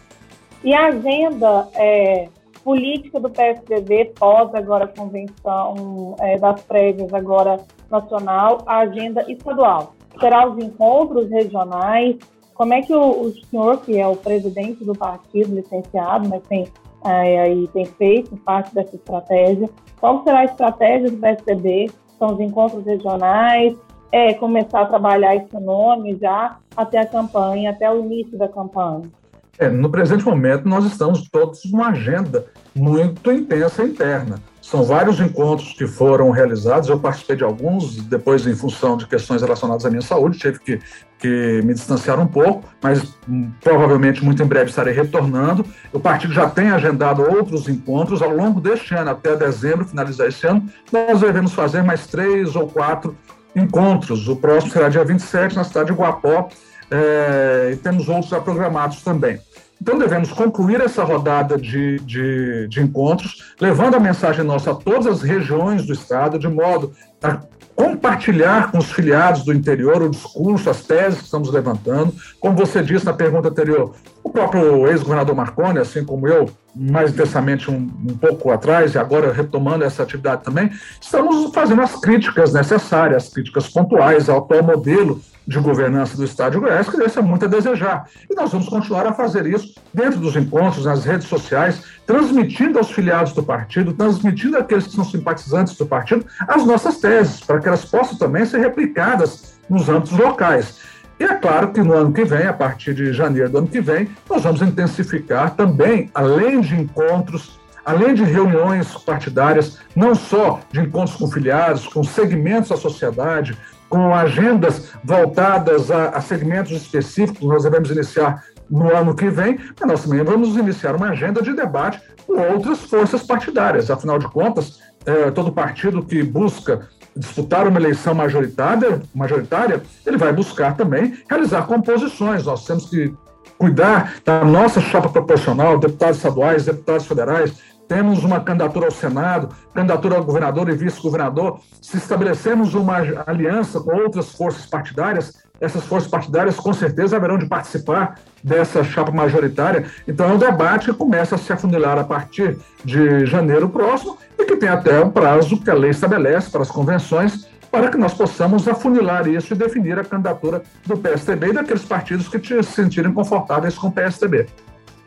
E 0.63 0.73
a 0.73 0.87
agenda 0.87 1.67
é, 1.75 2.29
política 2.63 3.19
do 3.19 3.29
PSDB 3.29 4.13
pós 4.17 4.53
agora 4.55 4.85
a 4.85 4.87
convenção 4.87 6.15
é, 6.19 6.37
das 6.37 6.61
prévias 6.63 7.13
agora 7.13 7.59
nacional, 7.91 8.59
a 8.65 8.79
agenda 8.79 9.29
estadual. 9.29 9.93
Será 10.19 10.47
os 10.47 10.63
encontros 10.63 11.29
regionais, 11.29 12.15
como 12.53 12.73
é 12.73 12.81
que 12.81 12.93
o, 12.93 13.23
o 13.23 13.31
senhor, 13.31 13.81
que 13.81 13.99
é 13.99 14.07
o 14.07 14.15
presidente 14.15 14.85
do 14.85 14.93
partido, 14.93 15.53
licenciado, 15.53 16.29
mas 16.29 16.41
tem, 16.47 16.65
é, 17.03 17.41
aí, 17.41 17.67
tem 17.69 17.85
feito 17.85 18.35
parte 18.37 18.73
dessa 18.73 18.95
estratégia, 18.95 19.69
qual 19.99 20.23
será 20.23 20.39
a 20.39 20.45
estratégia 20.45 21.11
do 21.11 21.17
PSDB? 21.17 21.91
São 22.17 22.33
os 22.33 22.39
encontros 22.39 22.85
regionais, 22.85 23.75
é 24.11 24.33
começar 24.35 24.81
a 24.81 24.85
trabalhar 24.85 25.35
esse 25.35 25.59
nome 25.59 26.15
já 26.21 26.57
até 26.77 26.99
a 26.99 27.05
campanha, 27.05 27.71
até 27.71 27.91
o 27.91 27.99
início 27.99 28.37
da 28.37 28.47
campanha? 28.47 29.11
É, 29.57 29.69
no 29.69 29.89
presente 29.89 30.25
momento, 30.25 30.67
nós 30.67 30.85
estamos 30.85 31.29
todos 31.29 31.63
numa 31.65 31.89
agenda 31.89 32.45
muito 32.75 33.31
intensa 33.31 33.83
interna. 33.83 34.37
São 34.59 34.83
vários 34.83 35.19
encontros 35.19 35.73
que 35.73 35.85
foram 35.85 36.31
realizados, 36.31 36.89
eu 36.89 36.97
participei 36.97 37.35
de 37.35 37.43
alguns, 37.43 37.97
depois, 37.97 38.47
em 38.47 38.55
função 38.55 38.97
de 38.97 39.05
questões 39.05 39.41
relacionadas 39.41 39.85
à 39.85 39.89
minha 39.89 40.01
saúde, 40.01 40.39
tive 40.39 40.57
que, 40.59 40.79
que 41.19 41.61
me 41.63 41.73
distanciar 41.73 42.19
um 42.19 42.25
pouco, 42.25 42.63
mas 42.81 43.13
hum, 43.27 43.51
provavelmente 43.61 44.23
muito 44.23 44.41
em 44.41 44.45
breve 44.45 44.69
estarei 44.69 44.93
retornando. 44.93 45.65
O 45.91 45.99
partido 45.99 46.33
já 46.33 46.49
tem 46.49 46.71
agendado 46.71 47.21
outros 47.21 47.67
encontros 47.67 48.21
ao 48.21 48.33
longo 48.33 48.59
deste 48.59 48.95
ano, 48.95 49.11
até 49.11 49.35
dezembro, 49.35 49.85
finalizar 49.85 50.27
esse 50.27 50.47
ano. 50.47 50.67
Nós 50.91 51.19
devemos 51.19 51.53
fazer 51.53 51.83
mais 51.83 52.07
três 52.07 52.55
ou 52.55 52.67
quatro 52.67 53.15
encontros. 53.55 54.27
O 54.27 54.35
próximo 54.35 54.71
será 54.71 54.89
dia 54.89 55.03
27, 55.03 55.55
na 55.55 55.63
cidade 55.63 55.91
de 55.91 55.93
Guapó, 55.93 56.49
é, 56.91 57.77
temos 57.81 58.07
outros 58.09 58.29
programados 58.43 59.01
também. 59.01 59.39
Então, 59.81 59.99
devemos 59.99 60.31
concluir 60.31 60.79
essa 60.79 61.03
rodada 61.03 61.57
de, 61.57 61.99
de, 61.99 62.67
de, 62.69 62.81
encontros, 62.81 63.53
levando 63.59 63.95
a 63.95 63.99
mensagem 63.99 64.45
nossa 64.45 64.71
a 64.71 64.75
todas 64.75 65.07
as 65.07 65.21
regiões 65.21 65.85
do 65.85 65.91
Estado, 65.91 66.39
de 66.39 66.47
modo 66.47 66.93
a 67.21 67.41
compartilhar 67.83 68.71
com 68.71 68.77
os 68.77 68.93
filiados 68.93 69.43
do 69.43 69.51
interior 69.51 70.01
o 70.01 70.09
discurso, 70.09 70.69
as 70.69 70.83
teses 70.83 71.19
que 71.19 71.25
estamos 71.25 71.51
levantando. 71.51 72.13
Como 72.39 72.55
você 72.55 72.81
disse 72.81 73.05
na 73.05 73.11
pergunta 73.11 73.49
anterior, 73.49 73.93
o 74.23 74.29
próprio 74.29 74.87
ex-governador 74.87 75.35
Marconi, 75.35 75.79
assim 75.79 76.05
como 76.05 76.25
eu, 76.25 76.49
mais 76.73 77.11
intensamente 77.11 77.69
um, 77.69 77.75
um, 77.75 78.17
pouco 78.17 78.51
atrás, 78.51 78.93
e 78.93 78.97
agora 78.97 79.33
retomando 79.33 79.83
essa 79.83 80.01
atividade 80.01 80.43
também, 80.43 80.71
estamos 81.01 81.53
fazendo 81.53 81.81
as 81.81 81.93
críticas 81.97 82.53
necessárias, 82.53 83.25
as 83.25 83.29
críticas 83.29 83.67
pontuais 83.67 84.29
ao 84.29 84.37
atual 84.37 84.63
modelo 84.63 85.19
de 85.45 85.59
governança 85.59 86.15
do 86.15 86.23
Estado 86.23 86.53
de 86.53 86.59
Goiás, 86.59 86.87
que 86.87 86.95
deixa 86.95 87.21
muito 87.21 87.43
a 87.43 87.49
desejar. 87.49 88.07
E 88.29 88.33
nós 88.33 88.49
vamos 88.49 88.69
continuar 88.69 89.05
a 89.05 89.13
fazer 89.13 89.45
isso 89.45 89.75
dentro 89.93 90.21
dos 90.21 90.37
encontros, 90.37 90.85
nas 90.85 91.03
redes 91.03 91.27
sociais, 91.27 91.83
transmitindo 92.05 92.77
aos 92.77 92.91
filiados 92.91 93.33
do 93.33 93.43
partido, 93.43 93.93
transmitindo 93.93 94.57
àqueles 94.57 94.87
que 94.87 94.95
são 94.95 95.05
simpatizantes 95.05 95.75
do 95.75 95.85
partido, 95.85 96.25
as 96.47 96.65
nossas 96.65 96.97
teses, 96.97 97.39
para 97.39 97.59
que 97.59 97.67
elas 97.67 97.85
possam 97.85 98.17
também 98.17 98.45
ser 98.45 98.59
replicadas 98.59 99.55
nos 99.69 99.87
âmbitos 99.89 100.17
locais. 100.17 100.79
E 101.19 101.23
é 101.23 101.35
claro 101.35 101.71
que 101.71 101.81
no 101.81 101.93
ano 101.93 102.11
que 102.11 102.25
vem, 102.25 102.47
a 102.47 102.53
partir 102.53 102.93
de 102.93 103.13
janeiro 103.13 103.49
do 103.49 103.57
ano 103.59 103.67
que 103.67 103.79
vem, 103.79 104.09
nós 104.29 104.43
vamos 104.43 104.61
intensificar 104.61 105.55
também, 105.55 106.09
além 106.13 106.59
de 106.59 106.75
encontros, 106.75 107.59
além 107.85 108.13
de 108.13 108.23
reuniões 108.23 108.93
partidárias, 108.95 109.79
não 109.95 110.15
só 110.15 110.59
de 110.71 110.81
encontros 110.81 111.15
com 111.15 111.29
filiados, 111.29 111.87
com 111.87 112.03
segmentos 112.03 112.69
da 112.69 112.77
sociedade, 112.77 113.57
com 113.89 114.13
agendas 114.13 114.91
voltadas 115.03 115.91
a, 115.91 116.09
a 116.09 116.21
segmentos 116.21 116.71
específicos, 116.71 117.47
nós 117.47 117.63
devemos 117.63 117.91
iniciar 117.91 118.43
no 118.69 118.95
ano 118.95 119.15
que 119.15 119.29
vem, 119.29 119.59
mas 119.79 119.89
nós 119.89 120.03
também 120.03 120.23
vamos 120.23 120.55
iniciar 120.55 120.95
uma 120.95 121.09
agenda 121.09 121.41
de 121.41 121.53
debate 121.53 122.01
com 122.25 122.39
outras 122.53 122.79
forças 122.79 123.23
partidárias. 123.23 123.89
Afinal 123.91 124.17
de 124.19 124.27
contas, 124.27 124.79
é, 125.05 125.31
todo 125.31 125.51
partido 125.51 126.03
que 126.03 126.23
busca 126.23 126.87
disputar 127.15 127.67
uma 127.67 127.79
eleição 127.79 128.13
majoritária, 128.13 129.01
majoritária, 129.13 129.81
ele 130.05 130.17
vai 130.17 130.33
buscar 130.33 130.75
também 130.75 131.17
realizar 131.29 131.63
composições. 131.63 132.45
Nós 132.45 132.65
temos 132.65 132.89
que 132.89 133.13
cuidar 133.57 134.15
da 134.25 134.43
nossa 134.43 134.81
chapa 134.81 135.09
proporcional, 135.09 135.77
deputados 135.77 136.17
estaduais, 136.17 136.65
deputados 136.65 137.05
federais, 137.05 137.53
temos 137.87 138.23
uma 138.23 138.39
candidatura 138.39 138.85
ao 138.85 138.91
Senado, 138.91 139.49
candidatura 139.73 140.15
ao 140.15 140.23
governador 140.23 140.69
e 140.69 140.75
vice-governador. 140.75 141.59
Se 141.81 141.97
estabelecemos 141.97 142.73
uma 142.73 142.97
aliança 143.27 143.79
com 143.79 143.95
outras 143.95 144.31
forças 144.31 144.65
partidárias, 144.65 145.42
essas 145.61 145.83
forças 145.85 146.09
partidárias 146.09 146.55
com 146.55 146.73
certeza 146.73 147.15
haverão 147.15 147.37
de 147.37 147.45
participar 147.45 148.19
dessa 148.43 148.83
chapa 148.83 149.11
majoritária. 149.11 149.85
Então 150.07 150.29
é 150.29 150.33
um 150.33 150.37
debate 150.37 150.91
que 150.91 150.97
começa 150.97 151.35
a 151.35 151.37
se 151.37 151.53
afunilar 151.53 151.97
a 151.99 152.03
partir 152.03 152.57
de 152.83 153.25
janeiro 153.25 153.69
próximo 153.69 154.17
e 154.37 154.45
que 154.45 154.57
tem 154.57 154.69
até 154.69 154.99
um 155.03 155.11
prazo 155.11 155.61
que 155.61 155.69
a 155.69 155.75
lei 155.75 155.91
estabelece 155.91 156.49
para 156.49 156.63
as 156.63 156.71
convenções 156.71 157.47
para 157.71 157.89
que 157.89 157.97
nós 157.97 158.13
possamos 158.13 158.67
afunilar 158.67 159.27
isso 159.27 159.53
e 159.53 159.57
definir 159.57 159.97
a 159.97 160.03
candidatura 160.03 160.61
do 160.85 160.95
PSDB 160.97 161.47
e 161.47 161.53
daqueles 161.53 161.83
partidos 161.83 162.27
que 162.27 162.39
se 162.39 162.61
sentirem 162.63 163.11
confortáveis 163.11 163.75
com 163.77 163.87
o 163.87 163.91
PSDB. 163.91 164.47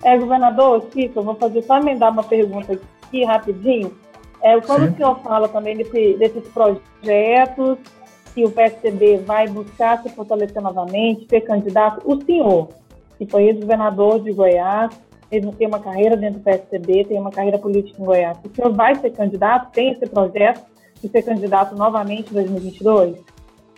É, 0.02 0.18
governador, 0.18 0.84
Chico, 0.92 1.20
eu 1.20 1.22
vou 1.22 1.36
fazer 1.36 1.62
só 1.62 1.78
emendar 1.78 2.10
uma 2.10 2.24
pergunta 2.24 2.78
aqui 3.04 3.24
rapidinho. 3.24 3.92
É, 4.42 4.60
quando 4.60 4.86
Sim. 4.86 4.92
o 4.92 4.96
senhor 4.96 5.20
fala 5.22 5.48
também 5.48 5.76
desse, 5.76 6.16
desses 6.18 6.42
projetos 6.48 7.78
que 8.36 8.44
o 8.44 8.50
PSDB 8.50 9.16
vai 9.24 9.48
buscar 9.48 10.02
se 10.02 10.10
fortalecer 10.10 10.60
novamente, 10.60 11.26
ser 11.26 11.40
candidato, 11.40 12.02
o 12.04 12.22
senhor, 12.22 12.68
que 13.16 13.24
foi 13.24 13.44
ex-governador 13.44 14.22
de 14.22 14.30
Goiás, 14.30 14.94
ele 15.32 15.50
tem 15.52 15.66
uma 15.66 15.80
carreira 15.80 16.18
dentro 16.18 16.38
do 16.38 16.44
PSDB, 16.44 17.06
tem 17.06 17.18
uma 17.18 17.30
carreira 17.30 17.58
política 17.58 17.98
em 17.98 18.04
Goiás. 18.04 18.36
O 18.44 18.54
senhor 18.54 18.74
vai 18.74 18.94
ser 18.94 19.10
candidato? 19.12 19.72
Tem 19.72 19.90
esse 19.90 20.06
projeto 20.06 20.66
de 21.02 21.08
ser 21.08 21.22
candidato 21.22 21.74
novamente 21.74 22.30
em 22.30 22.34
2022? 22.34 23.16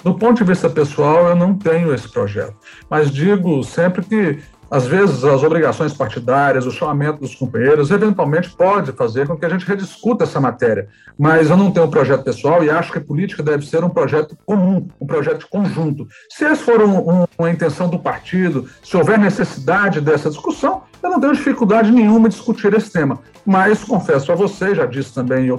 Do 0.02 0.14
ponto 0.14 0.38
de 0.38 0.44
vista 0.44 0.68
pessoal, 0.68 1.28
eu 1.28 1.36
não 1.36 1.54
tenho 1.54 1.94
esse 1.94 2.10
projeto. 2.10 2.56
Mas 2.90 3.12
digo 3.12 3.62
sempre 3.62 4.04
que 4.04 4.42
às 4.70 4.86
vezes, 4.86 5.24
as 5.24 5.42
obrigações 5.42 5.94
partidárias, 5.94 6.66
o 6.66 6.70
chamamento 6.70 7.20
dos 7.20 7.34
companheiros, 7.34 7.90
eventualmente 7.90 8.50
pode 8.50 8.92
fazer 8.92 9.26
com 9.26 9.36
que 9.36 9.46
a 9.46 9.48
gente 9.48 9.66
rediscuta 9.66 10.24
essa 10.24 10.40
matéria. 10.40 10.88
Mas 11.18 11.48
eu 11.50 11.56
não 11.56 11.70
tenho 11.70 11.86
um 11.86 11.90
projeto 11.90 12.22
pessoal 12.22 12.62
e 12.62 12.70
acho 12.70 12.92
que 12.92 12.98
a 12.98 13.04
política 13.04 13.42
deve 13.42 13.66
ser 13.66 13.82
um 13.82 13.88
projeto 13.88 14.36
comum, 14.44 14.88
um 15.00 15.06
projeto 15.06 15.48
conjunto. 15.50 16.06
Se 16.28 16.44
essa 16.44 16.62
for 16.62 16.82
um, 16.82 16.98
um, 16.98 17.24
uma 17.38 17.50
intenção 17.50 17.88
do 17.88 17.98
partido, 17.98 18.68
se 18.82 18.96
houver 18.96 19.18
necessidade 19.18 20.00
dessa 20.00 20.28
discussão, 20.28 20.82
eu 21.02 21.10
não 21.10 21.20
tenho 21.20 21.34
dificuldade 21.34 21.90
nenhuma 21.90 22.26
em 22.26 22.30
discutir 22.30 22.74
esse 22.74 22.92
tema. 22.92 23.20
Mas 23.46 23.82
confesso 23.82 24.30
a 24.30 24.34
você, 24.34 24.74
já 24.74 24.84
disse 24.84 25.14
também 25.14 25.46
em 25.46 25.50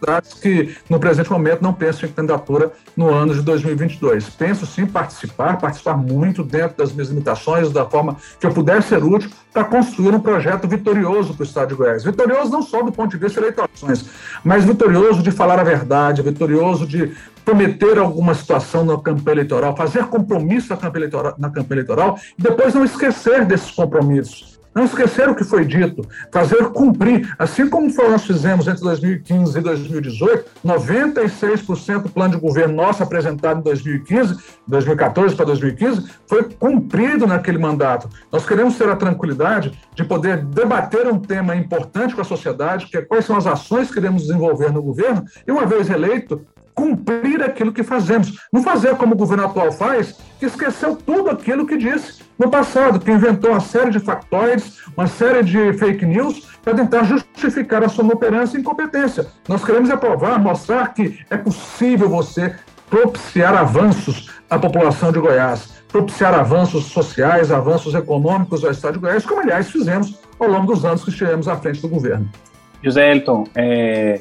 outras 0.00 0.34
que 0.34 0.76
no 0.88 0.98
presente 0.98 1.30
momento 1.30 1.62
não 1.62 1.72
penso 1.72 2.04
em 2.04 2.08
candidatura 2.08 2.72
no 2.96 3.08
ano 3.12 3.34
de 3.34 3.42
2022. 3.42 4.30
Penso 4.30 4.66
sim 4.66 4.86
participar, 4.86 5.58
participar 5.58 5.96
muito 5.96 6.42
dentro 6.42 6.76
das 6.76 6.92
minhas 6.92 7.08
limitações, 7.08 7.70
da 7.70 7.84
forma 7.84 8.16
que 8.38 8.46
eu 8.46 8.52
puder 8.52 8.82
ser 8.82 9.02
útil 9.02 9.30
para 9.52 9.64
construir 9.64 10.14
um 10.14 10.20
projeto 10.20 10.68
vitorioso 10.68 11.34
para 11.34 11.42
o 11.42 11.46
Estado 11.46 11.68
de 11.68 11.74
Goiás. 11.74 12.04
Vitorioso 12.04 12.50
não 12.50 12.62
só 12.62 12.82
do 12.82 12.92
ponto 12.92 13.10
de 13.10 13.16
vista 13.16 13.40
eleitoral, 13.40 13.68
mas 14.44 14.64
vitorioso 14.64 15.22
de 15.22 15.30
falar 15.30 15.58
a 15.58 15.64
verdade, 15.64 16.22
vitorioso 16.22 16.86
de 16.86 17.12
prometer 17.44 17.96
alguma 17.98 18.34
situação 18.34 18.84
na 18.84 18.98
campanha 18.98 19.36
eleitoral, 19.36 19.76
fazer 19.76 20.04
compromisso 20.06 20.70
na 20.70 20.76
campanha 20.76 21.04
eleitoral, 21.04 21.34
na 21.38 21.48
campanha 21.48 21.78
eleitoral 21.78 22.18
e 22.36 22.42
depois 22.42 22.74
não 22.74 22.84
esquecer 22.84 23.44
desses 23.44 23.70
compromissos 23.70 24.55
não 24.76 24.84
esquecer 24.84 25.26
o 25.26 25.34
que 25.34 25.42
foi 25.42 25.64
dito, 25.64 26.06
fazer 26.30 26.62
cumprir. 26.66 27.34
Assim 27.38 27.66
como 27.66 27.90
nós 27.96 28.26
fizemos 28.26 28.68
entre 28.68 28.82
2015 28.82 29.58
e 29.58 29.62
2018, 29.62 30.44
96% 30.62 32.02
do 32.02 32.08
plano 32.10 32.34
de 32.34 32.40
governo 32.40 32.74
nosso 32.74 33.02
apresentado 33.02 33.60
em 33.60 33.62
2015, 33.62 34.36
2014 34.68 35.34
para 35.34 35.46
2015, 35.46 36.06
foi 36.26 36.44
cumprido 36.44 37.26
naquele 37.26 37.56
mandato. 37.56 38.10
Nós 38.30 38.44
queremos 38.44 38.76
ter 38.76 38.86
a 38.90 38.96
tranquilidade 38.96 39.72
de 39.94 40.04
poder 40.04 40.44
debater 40.44 41.06
um 41.06 41.18
tema 41.18 41.56
importante 41.56 42.14
com 42.14 42.20
a 42.20 42.24
sociedade, 42.24 42.86
que 42.86 42.98
é 42.98 43.02
quais 43.02 43.24
são 43.24 43.34
as 43.34 43.46
ações 43.46 43.88
que 43.88 43.94
queremos 43.94 44.22
desenvolver 44.26 44.70
no 44.70 44.82
governo, 44.82 45.24
e 45.46 45.50
uma 45.50 45.64
vez 45.64 45.88
eleito, 45.88 46.44
cumprir 46.76 47.42
aquilo 47.42 47.72
que 47.72 47.82
fazemos. 47.82 48.38
Não 48.52 48.62
fazer 48.62 48.94
como 48.96 49.14
o 49.14 49.16
governo 49.16 49.46
atual 49.46 49.72
faz, 49.72 50.14
que 50.38 50.44
esqueceu 50.44 50.94
tudo 50.94 51.30
aquilo 51.30 51.66
que 51.66 51.76
disse 51.76 52.22
no 52.38 52.50
passado, 52.50 53.00
que 53.00 53.10
inventou 53.10 53.50
uma 53.50 53.60
série 53.60 53.90
de 53.90 53.98
factóides, 53.98 54.78
uma 54.94 55.06
série 55.06 55.42
de 55.42 55.72
fake 55.72 56.04
news 56.04 56.46
para 56.62 56.74
tentar 56.74 57.04
justificar 57.04 57.82
a 57.82 57.88
sua 57.88 58.04
inoperância 58.04 58.58
e 58.58 58.60
incompetência. 58.60 59.26
Nós 59.48 59.64
queremos 59.64 59.88
aprovar, 59.88 60.38
mostrar 60.38 60.92
que 60.92 61.18
é 61.30 61.36
possível 61.38 62.10
você 62.10 62.54
propiciar 62.90 63.56
avanços 63.56 64.30
à 64.50 64.58
população 64.58 65.10
de 65.10 65.18
Goiás, 65.18 65.82
propiciar 65.88 66.34
avanços 66.34 66.84
sociais, 66.84 67.50
avanços 67.50 67.94
econômicos 67.94 68.62
ao 68.64 68.70
Estado 68.70 68.94
de 68.94 68.98
Goiás, 69.00 69.24
como 69.24 69.40
aliás 69.40 69.70
fizemos 69.70 70.20
ao 70.38 70.48
longo 70.48 70.66
dos 70.66 70.84
anos 70.84 71.02
que 71.02 71.10
estivemos 71.10 71.48
à 71.48 71.56
frente 71.56 71.80
do 71.80 71.88
governo. 71.88 72.28
José 72.82 73.12
Elton, 73.12 73.44
é, 73.54 74.20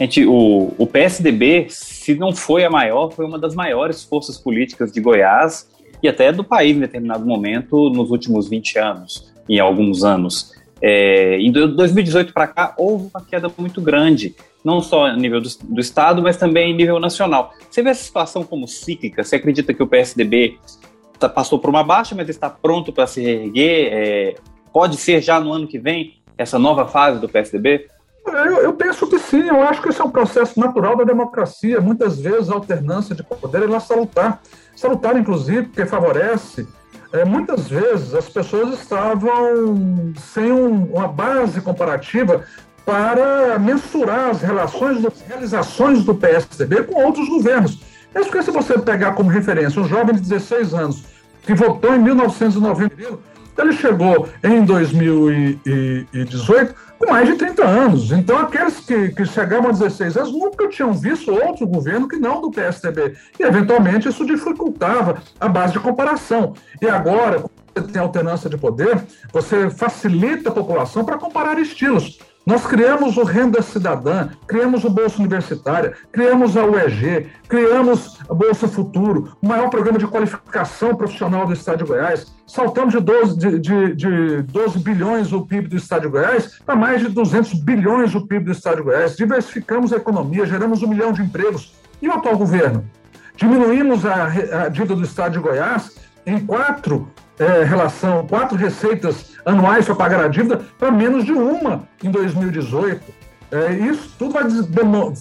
gente, 0.00 0.24
o, 0.26 0.72
o 0.78 0.86
PSDB, 0.86 1.66
se 1.68 2.14
não 2.14 2.34
foi 2.34 2.64
a 2.64 2.70
maior, 2.70 3.10
foi 3.12 3.26
uma 3.26 3.38
das 3.38 3.54
maiores 3.54 4.02
forças 4.02 4.38
políticas 4.38 4.90
de 4.90 5.00
Goiás 5.00 5.68
e 6.02 6.08
até 6.08 6.32
do 6.32 6.42
país 6.42 6.76
em 6.76 6.80
determinado 6.80 7.24
momento 7.24 7.90
nos 7.90 8.10
últimos 8.10 8.48
20 8.48 8.78
anos, 8.78 9.32
em 9.48 9.60
alguns 9.60 10.02
anos. 10.02 10.54
É, 10.82 11.38
em 11.38 11.52
2018 11.52 12.32
para 12.32 12.46
cá, 12.46 12.74
houve 12.78 13.10
uma 13.12 13.22
queda 13.22 13.50
muito 13.58 13.82
grande, 13.82 14.34
não 14.64 14.80
só 14.80 15.06
a 15.06 15.16
nível 15.16 15.40
do, 15.40 15.48
do, 15.64 15.80
Estado, 15.80 16.22
mas 16.22 16.38
também 16.38 16.72
em 16.72 16.74
nível 16.74 16.98
nacional. 16.98 17.52
Você 17.68 17.82
vê 17.82 17.90
essa 17.90 18.02
situação 18.02 18.42
como 18.42 18.66
cíclica? 18.66 19.22
Você 19.22 19.36
acredita 19.36 19.74
que 19.74 19.82
o 19.82 19.86
PSDB 19.86 20.58
tá, 21.18 21.28
passou 21.28 21.58
por 21.58 21.68
uma 21.68 21.84
baixa, 21.84 22.14
mas 22.14 22.30
está 22.30 22.48
pronto 22.48 22.92
para 22.92 23.06
se 23.06 23.20
reerguer? 23.20 23.88
É, 23.92 24.34
pode 24.72 24.96
ser 24.96 25.20
já 25.20 25.38
no 25.38 25.52
ano 25.52 25.66
que 25.66 25.78
vem 25.78 26.14
essa 26.38 26.58
nova 26.58 26.86
fase 26.88 27.20
do 27.20 27.28
PSDB? 27.28 27.86
Eu, 28.26 28.62
eu, 28.62 28.72
penso 28.72 29.06
que 29.06 29.18
sim, 29.18 29.48
eu 29.48 29.62
acho 29.62 29.82
que 29.82 29.88
esse 29.88 30.00
é 30.00 30.04
um 30.04 30.10
processo 30.10 30.58
natural 30.60 30.96
da 30.96 31.04
democracia. 31.04 31.80
Muitas 31.80 32.20
vezes 32.20 32.50
a 32.50 32.54
alternância 32.54 33.14
de 33.14 33.22
poder 33.22 33.68
é 33.68 33.80
salutar. 33.80 34.40
Salutar, 34.76 35.16
inclusive, 35.16 35.64
porque 35.64 35.86
favorece. 35.86 36.68
É, 37.12 37.24
muitas 37.24 37.68
vezes 37.68 38.14
as 38.14 38.28
pessoas 38.28 38.78
estavam 38.78 40.12
sem 40.32 40.52
um, 40.52 40.84
uma 40.92 41.08
base 41.08 41.60
comparativa 41.60 42.44
para 42.84 43.58
mensurar 43.58 44.30
as 44.30 44.42
relações, 44.42 45.04
as 45.04 45.20
realizações 45.22 46.04
do 46.04 46.14
PSDB 46.14 46.84
com 46.84 47.02
outros 47.02 47.28
governos. 47.28 47.80
Mesmo 48.14 48.30
porque 48.30 48.44
se 48.44 48.50
você 48.50 48.78
pegar 48.78 49.12
como 49.12 49.28
referência 49.28 49.80
um 49.80 49.88
jovem 49.88 50.14
de 50.14 50.20
16 50.20 50.74
anos 50.74 51.04
que 51.42 51.54
votou 51.54 51.94
em 51.94 51.98
1990, 51.98 52.94
ele 53.58 53.72
chegou 53.72 54.28
em 54.42 54.64
2018 54.64 56.74
com 57.00 57.10
mais 57.10 57.26
de 57.26 57.34
30 57.34 57.64
anos. 57.66 58.12
Então, 58.12 58.38
aqueles 58.38 58.78
que, 58.80 59.08
que 59.08 59.24
chegavam 59.24 59.70
a 59.70 59.72
16 59.72 60.18
anos 60.18 60.32
nunca 60.32 60.68
tinham 60.68 60.92
visto 60.92 61.32
outro 61.32 61.66
governo 61.66 62.06
que 62.06 62.16
não 62.16 62.42
do 62.42 62.50
PSDB. 62.50 63.16
E, 63.38 63.42
eventualmente, 63.42 64.08
isso 64.08 64.24
dificultava 64.24 65.22
a 65.40 65.48
base 65.48 65.72
de 65.72 65.80
comparação. 65.80 66.54
E 66.80 66.86
agora, 66.86 67.40
quando 67.40 67.86
você 67.86 67.92
tem 67.92 68.02
alternância 68.02 68.50
de 68.50 68.58
poder, 68.58 69.02
você 69.32 69.70
facilita 69.70 70.50
a 70.50 70.52
população 70.52 71.02
para 71.02 71.16
comparar 71.16 71.58
estilos. 71.58 72.18
Nós 72.50 72.66
criamos 72.66 73.16
o 73.16 73.22
Renda 73.22 73.62
Cidadã, 73.62 74.30
criamos 74.44 74.82
o 74.82 74.90
Bolsa 74.90 75.20
Universitária, 75.20 75.92
criamos 76.10 76.56
a 76.56 76.64
UEG, 76.64 77.28
criamos 77.46 78.18
a 78.28 78.34
Bolsa 78.34 78.66
Futuro, 78.66 79.36
o 79.40 79.46
maior 79.46 79.70
programa 79.70 80.00
de 80.00 80.06
qualificação 80.08 80.96
profissional 80.96 81.46
do 81.46 81.52
Estado 81.52 81.78
de 81.78 81.84
Goiás. 81.84 82.34
Saltamos 82.48 82.92
de 82.92 82.98
12, 82.98 83.38
de, 83.38 83.58
de, 83.60 83.94
de 83.94 84.42
12 84.42 84.80
bilhões 84.80 85.32
o 85.32 85.46
PIB 85.46 85.68
do 85.68 85.76
Estado 85.76 86.02
de 86.02 86.08
Goiás 86.08 86.58
para 86.66 86.74
mais 86.74 87.00
de 87.00 87.08
200 87.10 87.54
bilhões 87.54 88.16
o 88.16 88.26
PIB 88.26 88.46
do 88.46 88.50
Estado 88.50 88.78
de 88.78 88.82
Goiás. 88.82 89.16
Diversificamos 89.16 89.92
a 89.92 89.98
economia, 89.98 90.44
geramos 90.44 90.82
um 90.82 90.88
milhão 90.88 91.12
de 91.12 91.22
empregos. 91.22 91.72
E 92.02 92.08
o 92.08 92.12
atual 92.12 92.36
governo? 92.36 92.84
Diminuímos 93.36 94.04
a, 94.04 94.24
a 94.64 94.68
dívida 94.68 94.96
do 94.96 95.04
Estado 95.04 95.34
de 95.34 95.38
Goiás 95.38 95.94
em 96.26 96.44
quatro 96.44 97.08
é, 97.40 97.64
relação, 97.64 98.26
quatro 98.26 98.56
receitas 98.56 99.32
anuais 99.44 99.86
para 99.86 99.94
pagar 99.94 100.24
a 100.24 100.28
dívida 100.28 100.60
para 100.78 100.92
menos 100.92 101.24
de 101.24 101.32
uma 101.32 101.88
em 102.04 102.10
2018. 102.10 103.20
É, 103.50 103.72
isso 103.72 104.14
tudo 104.16 104.34
vai 104.34 104.44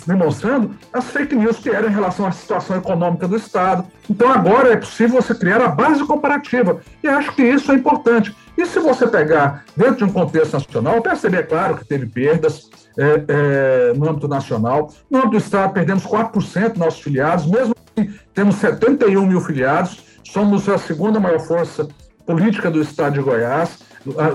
demonstrando 0.05 0.75
as 0.93 1.05
fake 1.05 1.33
news 1.33 1.57
que 1.57 1.69
eram 1.69 1.89
em 1.89 1.93
relação 1.93 2.27
à 2.27 2.31
situação 2.31 2.77
econômica 2.77 3.27
do 3.27 3.35
Estado. 3.35 3.85
Então, 4.07 4.31
agora 4.31 4.73
é 4.73 4.75
possível 4.75 5.19
você 5.19 5.33
criar 5.33 5.61
a 5.61 5.69
base 5.69 6.05
comparativa. 6.05 6.79
E 7.01 7.07
acho 7.07 7.33
que 7.33 7.41
isso 7.41 7.71
é 7.71 7.75
importante. 7.75 8.35
E 8.55 8.65
se 8.67 8.79
você 8.79 9.07
pegar 9.07 9.63
dentro 9.75 9.95
de 9.95 10.03
um 10.03 10.11
contexto 10.11 10.53
nacional, 10.53 11.01
perceber, 11.01 11.37
é 11.37 11.43
claro, 11.43 11.77
que 11.77 11.85
teve 11.85 12.05
perdas 12.05 12.69
é, 12.99 13.23
é, 13.27 13.93
no 13.95 14.07
âmbito 14.07 14.27
nacional. 14.27 14.93
No 15.09 15.19
âmbito 15.19 15.31
do 15.31 15.37
Estado, 15.37 15.73
perdemos 15.73 16.05
4% 16.05 16.69
dos 16.69 16.77
nossos 16.77 17.01
filiados, 17.01 17.47
mesmo 17.47 17.73
assim, 17.97 18.13
temos 18.33 18.55
71 18.55 19.25
mil 19.25 19.41
filiados, 19.41 20.03
somos 20.23 20.69
a 20.69 20.77
segunda 20.77 21.19
maior 21.19 21.39
força 21.39 21.87
política 22.29 22.69
do 22.69 22.79
Estado 22.79 23.13
de 23.13 23.21
Goiás, 23.21 23.79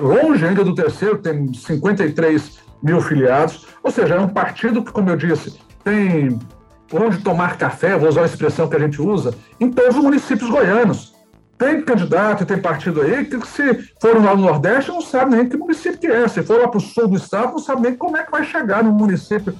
longe 0.02 0.44
ainda 0.44 0.64
do 0.64 0.74
terceiro, 0.74 1.16
tem 1.18 1.54
53 1.54 2.58
mil 2.82 3.00
filiados, 3.00 3.68
ou 3.84 3.90
seja, 3.92 4.16
é 4.16 4.20
um 4.20 4.28
partido 4.28 4.82
que, 4.82 4.90
como 4.90 5.10
eu 5.10 5.16
disse, 5.16 5.56
tem 5.84 6.36
onde 6.92 7.18
tomar 7.18 7.56
café, 7.56 7.96
vou 7.96 8.08
usar 8.08 8.22
a 8.22 8.26
expressão 8.26 8.68
que 8.68 8.74
a 8.74 8.80
gente 8.80 9.00
usa, 9.00 9.32
em 9.60 9.70
todos 9.70 9.96
os 9.96 10.02
municípios 10.02 10.50
goianos. 10.50 11.14
Tem 11.56 11.82
candidato 11.82 12.42
e 12.42 12.46
tem 12.46 12.58
partido 12.58 13.00
aí 13.00 13.26
que, 13.26 13.46
se 13.46 13.88
foram 14.02 14.24
lá 14.24 14.34
no 14.34 14.42
Nordeste, 14.42 14.90
não 14.90 15.00
sabe 15.00 15.36
nem 15.36 15.48
que 15.48 15.56
município 15.56 16.00
que 16.00 16.08
é. 16.08 16.26
Se 16.26 16.42
for 16.42 16.60
lá 16.60 16.66
para 16.66 16.78
o 16.78 16.80
sul 16.80 17.06
do 17.06 17.16
estado, 17.16 17.52
não 17.52 17.60
sabe 17.60 17.82
nem 17.82 17.94
como 17.94 18.16
é 18.16 18.24
que 18.24 18.30
vai 18.32 18.44
chegar 18.44 18.82
no 18.82 18.90
município 18.90 19.54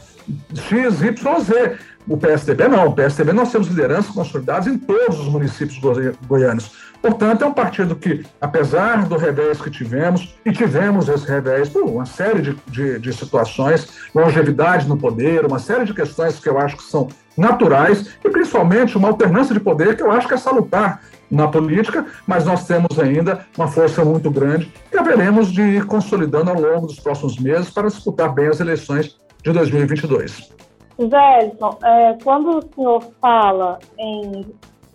X, 0.53 1.03
Y, 1.03 1.41
Z. 1.41 1.79
O 2.09 2.17
PSDB 2.17 2.67
não. 2.67 2.89
O 2.89 2.95
PSDB 2.95 3.33
nós 3.33 3.53
temos 3.53 3.69
lideranças 3.69 4.13
consolidadas 4.13 4.67
em 4.67 4.77
todos 4.77 5.21
os 5.21 5.29
municípios 5.29 5.81
goianos. 6.27 6.73
Portanto, 7.05 7.45
é 7.45 7.47
um 7.47 7.53
partido 7.53 7.95
que, 7.95 8.25
apesar 8.41 9.07
do 9.07 9.19
revés 9.19 9.61
que 9.61 9.71
tivemos, 9.71 10.35
e 10.43 10.51
tivemos 10.51 11.07
esse 11.07 11.29
revés 11.29 11.69
por 11.69 11.83
uma 11.83 12.07
série 12.07 12.41
de, 12.41 12.57
de, 12.67 12.99
de 12.99 13.13
situações, 13.13 14.09
longevidade 14.15 14.89
no 14.89 14.97
poder, 14.97 15.45
uma 15.45 15.59
série 15.59 15.85
de 15.85 15.93
questões 15.93 16.41
que 16.41 16.49
eu 16.49 16.59
acho 16.59 16.79
que 16.79 16.83
são 16.83 17.09
naturais, 17.37 18.17
e 18.25 18.31
principalmente 18.31 18.97
uma 18.97 19.09
alternância 19.09 19.53
de 19.53 19.61
poder 19.61 19.99
que 19.99 20.03
eu 20.03 20.11
acho 20.11 20.27
que 20.27 20.33
é 20.33 20.39
salutar 20.39 21.03
na 21.31 21.47
política, 21.47 22.07
mas 22.27 22.47
nós 22.47 22.67
temos 22.67 22.99
ainda 22.99 23.47
uma 23.55 23.69
força 23.69 24.03
muito 24.03 24.31
grande 24.31 24.73
que 24.91 24.97
haveremos 24.97 25.53
de 25.53 25.61
ir 25.61 25.85
consolidando 25.85 26.53
ao 26.53 26.59
longo 26.59 26.87
dos 26.87 26.99
próximos 26.99 27.39
meses 27.39 27.69
para 27.69 27.89
disputar 27.89 28.33
bem 28.33 28.47
as 28.47 28.61
eleições 28.61 29.21
de 29.43 29.53
2022. 29.53 30.55
Zélison, 30.99 31.79
é, 31.83 32.17
quando 32.25 32.61
o 32.61 32.75
senhor 32.75 33.05
fala 33.21 33.79
em 33.99 34.47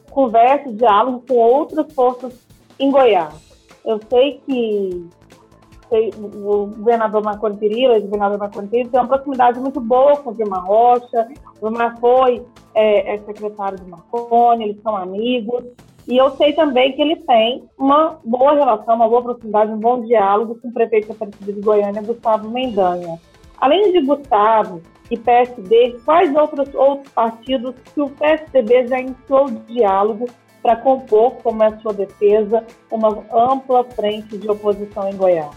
conversa, 0.09 0.71
diálogo 0.71 1.23
com 1.27 1.35
outras 1.35 1.91
forças 1.93 2.33
em 2.79 2.91
Goiás. 2.91 3.33
Eu 3.85 3.99
sei 4.09 4.41
que 4.45 5.09
sei, 5.89 6.11
o 6.17 6.67
governador 6.67 7.23
Marconi 7.23 7.57
Perillo, 7.57 7.97
o 7.97 8.01
governador 8.01 8.37
Marconi 8.37 8.67
tem 8.67 8.87
uma 8.93 9.07
proximidade 9.07 9.59
muito 9.59 9.81
boa 9.81 10.15
com 10.17 10.29
o 10.29 10.33
Vilmar 10.33 10.65
Rocha. 10.65 11.27
O 11.59 11.67
Vilmar 11.67 11.99
foi 11.99 12.45
é, 12.75 13.15
é 13.15 13.19
secretário 13.19 13.79
do 13.79 13.87
Marconi, 13.87 14.65
eles 14.65 14.81
são 14.81 14.95
amigos. 14.95 15.63
E 16.07 16.17
eu 16.17 16.31
sei 16.37 16.53
também 16.53 16.93
que 16.93 17.01
ele 17.01 17.17
tem 17.17 17.63
uma 17.77 18.19
boa 18.23 18.53
relação, 18.53 18.95
uma 18.95 19.07
boa 19.07 19.21
proximidade, 19.21 19.71
um 19.71 19.79
bom 19.79 20.01
diálogo 20.01 20.59
com 20.59 20.69
o 20.69 20.73
prefeito 20.73 21.07
da 21.09 21.13
Aparecida 21.13 21.53
de 21.53 21.61
Goiânia, 21.61 22.01
Gustavo 22.01 22.49
Mendanha. 22.49 23.19
Além 23.59 23.91
de 23.91 24.01
Gustavo, 24.01 24.81
e 25.09 25.17
PSD, 25.17 25.97
quais 26.05 26.33
outros, 26.35 26.73
outros 26.73 27.11
partidos 27.13 27.75
que 27.93 28.01
o 28.01 28.09
PSDB 28.09 28.87
já 28.87 28.99
iniciou 28.99 29.49
diálogo 29.67 30.29
para 30.61 30.75
compor, 30.75 31.37
como 31.43 31.63
é 31.63 31.67
a 31.67 31.79
sua 31.79 31.93
defesa, 31.93 32.63
uma 32.91 33.23
ampla 33.33 33.83
frente 33.95 34.37
de 34.37 34.49
oposição 34.49 35.09
em 35.09 35.15
Goiás? 35.15 35.49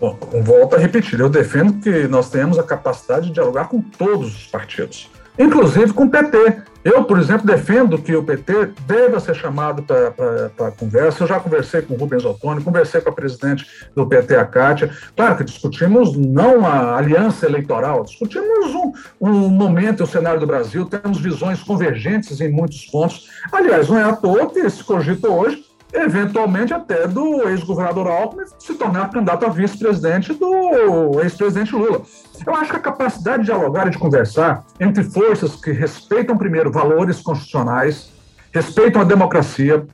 Bom, 0.00 0.16
volto 0.42 0.76
a 0.76 0.78
repetir, 0.78 1.18
eu 1.18 1.28
defendo 1.28 1.80
que 1.80 2.06
nós 2.06 2.30
tenhamos 2.30 2.58
a 2.58 2.62
capacidade 2.62 3.26
de 3.26 3.32
dialogar 3.32 3.68
com 3.68 3.80
todos 3.80 4.34
os 4.34 4.46
partidos 4.46 5.10
inclusive 5.38 5.92
com 5.92 6.04
o 6.04 6.10
PT. 6.10 6.62
Eu, 6.88 7.04
por 7.04 7.18
exemplo, 7.18 7.46
defendo 7.46 7.98
que 7.98 8.16
o 8.16 8.22
PT 8.22 8.70
deva 8.86 9.20
ser 9.20 9.34
chamado 9.34 9.82
para 9.82 10.70
conversa. 10.70 11.22
Eu 11.22 11.28
já 11.28 11.38
conversei 11.38 11.82
com 11.82 11.92
o 11.92 11.98
Rubens 11.98 12.24
Ottoni, 12.24 12.64
conversei 12.64 13.02
com 13.02 13.10
a 13.10 13.12
presidente 13.12 13.66
do 13.94 14.06
PT, 14.06 14.34
a 14.36 14.46
Kátia. 14.46 14.90
Claro 15.14 15.36
que 15.36 15.44
discutimos 15.44 16.16
não 16.16 16.64
a 16.64 16.96
aliança 16.96 17.44
eleitoral, 17.44 18.04
discutimos 18.04 18.74
um, 18.74 18.92
um 19.20 19.50
momento, 19.50 20.04
o 20.04 20.06
cenário 20.06 20.40
do 20.40 20.46
Brasil, 20.46 20.86
temos 20.86 21.20
visões 21.20 21.62
convergentes 21.62 22.40
em 22.40 22.50
muitos 22.50 22.86
pontos. 22.86 23.28
Aliás, 23.52 23.86
não 23.90 23.98
é 23.98 24.04
à 24.04 24.16
toa 24.16 24.48
que 24.48 24.58
esse 24.60 24.82
cogito 24.82 25.28
hoje 25.30 25.67
eventualmente 25.92 26.74
até 26.74 27.06
do 27.06 27.48
ex-governador 27.48 28.06
Alckmin 28.06 28.44
se 28.58 28.74
tornar 28.74 29.10
candidato 29.10 29.46
a 29.46 29.48
vice-presidente 29.48 30.34
do 30.34 31.20
ex-presidente 31.22 31.74
Lula. 31.74 32.02
Eu 32.46 32.54
acho 32.54 32.70
que 32.70 32.76
a 32.76 32.80
capacidade 32.80 33.40
de 33.40 33.46
dialogar 33.46 33.86
e 33.86 33.90
de 33.90 33.98
conversar 33.98 34.64
entre 34.78 35.02
forças 35.04 35.56
que 35.56 35.72
respeitam, 35.72 36.36
primeiro, 36.36 36.70
valores 36.70 37.20
constitucionais, 37.20 38.12
respeitam 38.52 39.02
a 39.02 39.04
democracia, 39.04 39.86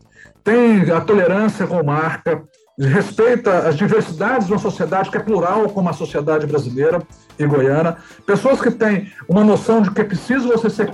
tem 0.43 0.91
a 0.91 1.01
tolerância 1.01 1.67
como 1.67 1.85
marca, 1.85 2.43
respeita 2.79 3.69
as 3.69 3.77
diversidades 3.77 4.47
de 4.47 4.53
uma 4.53 4.59
sociedade 4.59 5.11
que 5.11 5.17
é 5.17 5.21
plural, 5.21 5.69
como 5.69 5.89
a 5.89 5.93
sociedade 5.93 6.47
brasileira 6.47 7.01
e 7.39 7.47
goiana, 7.47 7.97
pessoas 8.27 8.61
que 8.61 8.71
têm 8.71 9.13
uma 9.29 9.45
noção 9.45 9.81
de 9.81 9.91
que 9.91 10.01
é 10.01 10.05
preciso 10.05 10.49
você 10.49 10.69
ser 10.69 10.91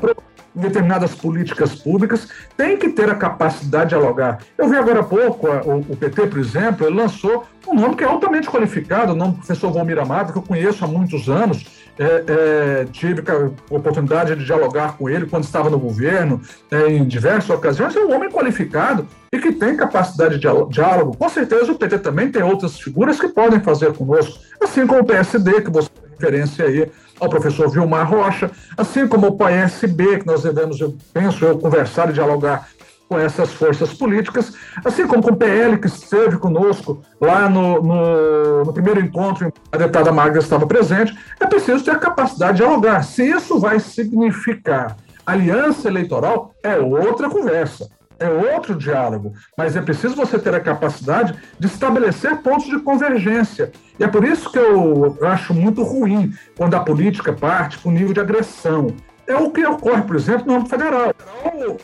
determinadas 0.55 1.15
políticas 1.15 1.75
públicas, 1.75 2.29
tem 2.57 2.77
que 2.77 2.89
ter 2.89 3.09
a 3.09 3.15
capacidade 3.15 3.91
de 3.91 3.97
dialogar. 3.97 4.39
Eu 4.59 4.69
vi 4.69 4.77
agora 4.77 5.01
há 5.01 5.05
pouco, 5.05 5.47
o, 5.49 5.97
PT, 5.97 6.27
por 6.27 6.39
exemplo, 6.39 6.87
ele 6.87 6.97
lançou 6.97 7.47
um 7.69 7.75
nome 7.75 7.95
que 7.95 8.05
é 8.05 8.07
altamente 8.07 8.49
qualificado, 8.49 9.13
o 9.13 9.17
nome 9.17 9.33
do 9.33 9.39
professor 9.39 9.73
Valmir 9.73 9.99
Amado, 9.99 10.33
que 10.33 10.39
eu 10.39 10.43
conheço 10.43 10.85
há 10.85 10.89
muitos 10.89 11.29
anos, 11.29 11.65
é, 11.99 12.25
é, 12.27 12.85
tive 12.91 13.23
a 13.31 13.75
oportunidade 13.75 14.35
de 14.35 14.45
dialogar 14.45 14.97
com 14.97 15.09
ele 15.09 15.27
quando 15.27 15.45
estava 15.45 15.69
no 15.69 15.79
governo, 15.79 16.41
é, 16.71 16.89
em 16.89 17.05
diversas 17.05 17.51
ocasiões, 17.51 17.95
é 17.95 18.01
um 18.01 18.15
homem 18.15 18.31
qualificado 18.31 19.07
e 19.33 19.39
que 19.39 19.53
tem 19.53 19.77
capacidade 19.77 20.39
de 20.39 20.49
diálogo. 20.71 21.17
Com 21.17 21.29
certeza 21.29 21.71
o 21.71 21.77
PT 21.77 21.99
também 21.99 22.31
tem 22.31 22.43
outras 22.43 22.81
figuras 22.81 23.21
que 23.21 23.29
podem 23.29 23.61
fazer 23.61 23.93
conosco, 23.93 24.41
assim 24.61 24.87
como 24.87 25.03
o 25.03 25.05
PSD, 25.05 25.61
que 25.61 25.71
você 25.71 25.91
referência 26.21 26.67
aí 26.67 26.91
ao 27.21 27.29
professor 27.29 27.69
Vilmar 27.71 28.09
Rocha, 28.11 28.51
assim 28.77 29.07
como 29.07 29.29
o 29.29 29.37
PSB, 29.37 30.21
que 30.21 30.27
nós 30.27 30.43
devemos, 30.43 30.81
eu 30.81 30.97
penso, 31.13 31.45
eu 31.45 31.59
conversar 31.59 32.11
e 32.11 32.13
dialogar 32.13 32.69
com 33.09 33.19
essas 33.19 33.53
forças 33.53 33.93
políticas, 33.93 34.53
assim 34.85 35.07
como 35.07 35.23
com 35.23 35.33
o 35.33 35.37
PL, 35.37 35.79
que 35.79 35.89
esteve 35.89 36.39
conosco 36.39 37.03
lá 37.21 37.49
no, 37.49 37.83
no, 37.83 38.65
no 38.65 38.73
primeiro 38.73 39.01
encontro, 39.01 39.53
a 39.73 39.77
deputada 39.77 40.13
Magda 40.13 40.39
estava 40.39 40.65
presente, 40.65 41.13
é 41.41 41.47
preciso 41.47 41.85
ter 41.85 41.91
a 41.91 41.99
capacidade 41.99 42.53
de 42.53 42.59
dialogar. 42.59 43.03
Se 43.03 43.25
isso 43.25 43.59
vai 43.59 43.81
significar 43.81 44.97
aliança 45.27 45.89
eleitoral, 45.89 46.55
é 46.63 46.77
outra 46.79 47.29
conversa 47.29 47.91
é 48.21 48.29
outro 48.29 48.77
diálogo, 48.77 49.33
mas 49.57 49.75
é 49.75 49.81
preciso 49.81 50.15
você 50.15 50.39
ter 50.39 50.55
a 50.55 50.61
capacidade 50.61 51.35
de 51.59 51.67
estabelecer 51.67 52.37
pontos 52.43 52.67
de 52.67 52.79
convergência. 52.79 53.73
E 53.99 54.05
é 54.05 54.09
por 54.09 54.23
isso 54.23 54.53
que 54.53 54.59
eu, 54.59 55.19
acho 55.23 55.55
muito 55.55 55.83
ruim 55.83 56.33
quando 56.57 56.75
a 56.75 56.81
política 56.81 57.33
parte 57.33 57.81
o 57.83 57.91
nível 57.91 58.13
de 58.13 58.21
agressão. 58.21 58.95
É 59.27 59.35
o 59.35 59.51
que 59.51 59.65
ocorre, 59.65 60.03
por 60.03 60.17
exemplo, 60.17 60.47
no 60.47 60.57
âmbito 60.57 60.71
federal. 60.71 61.15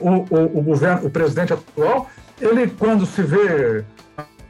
O, 0.01 0.11
o, 0.11 0.59
o, 0.59 0.63
governo, 0.63 1.07
o 1.07 1.11
presidente 1.11 1.55
atual, 1.55 2.11
ele, 2.41 2.69
quando 2.69 3.07
se 3.07 3.23
vê 3.23 3.85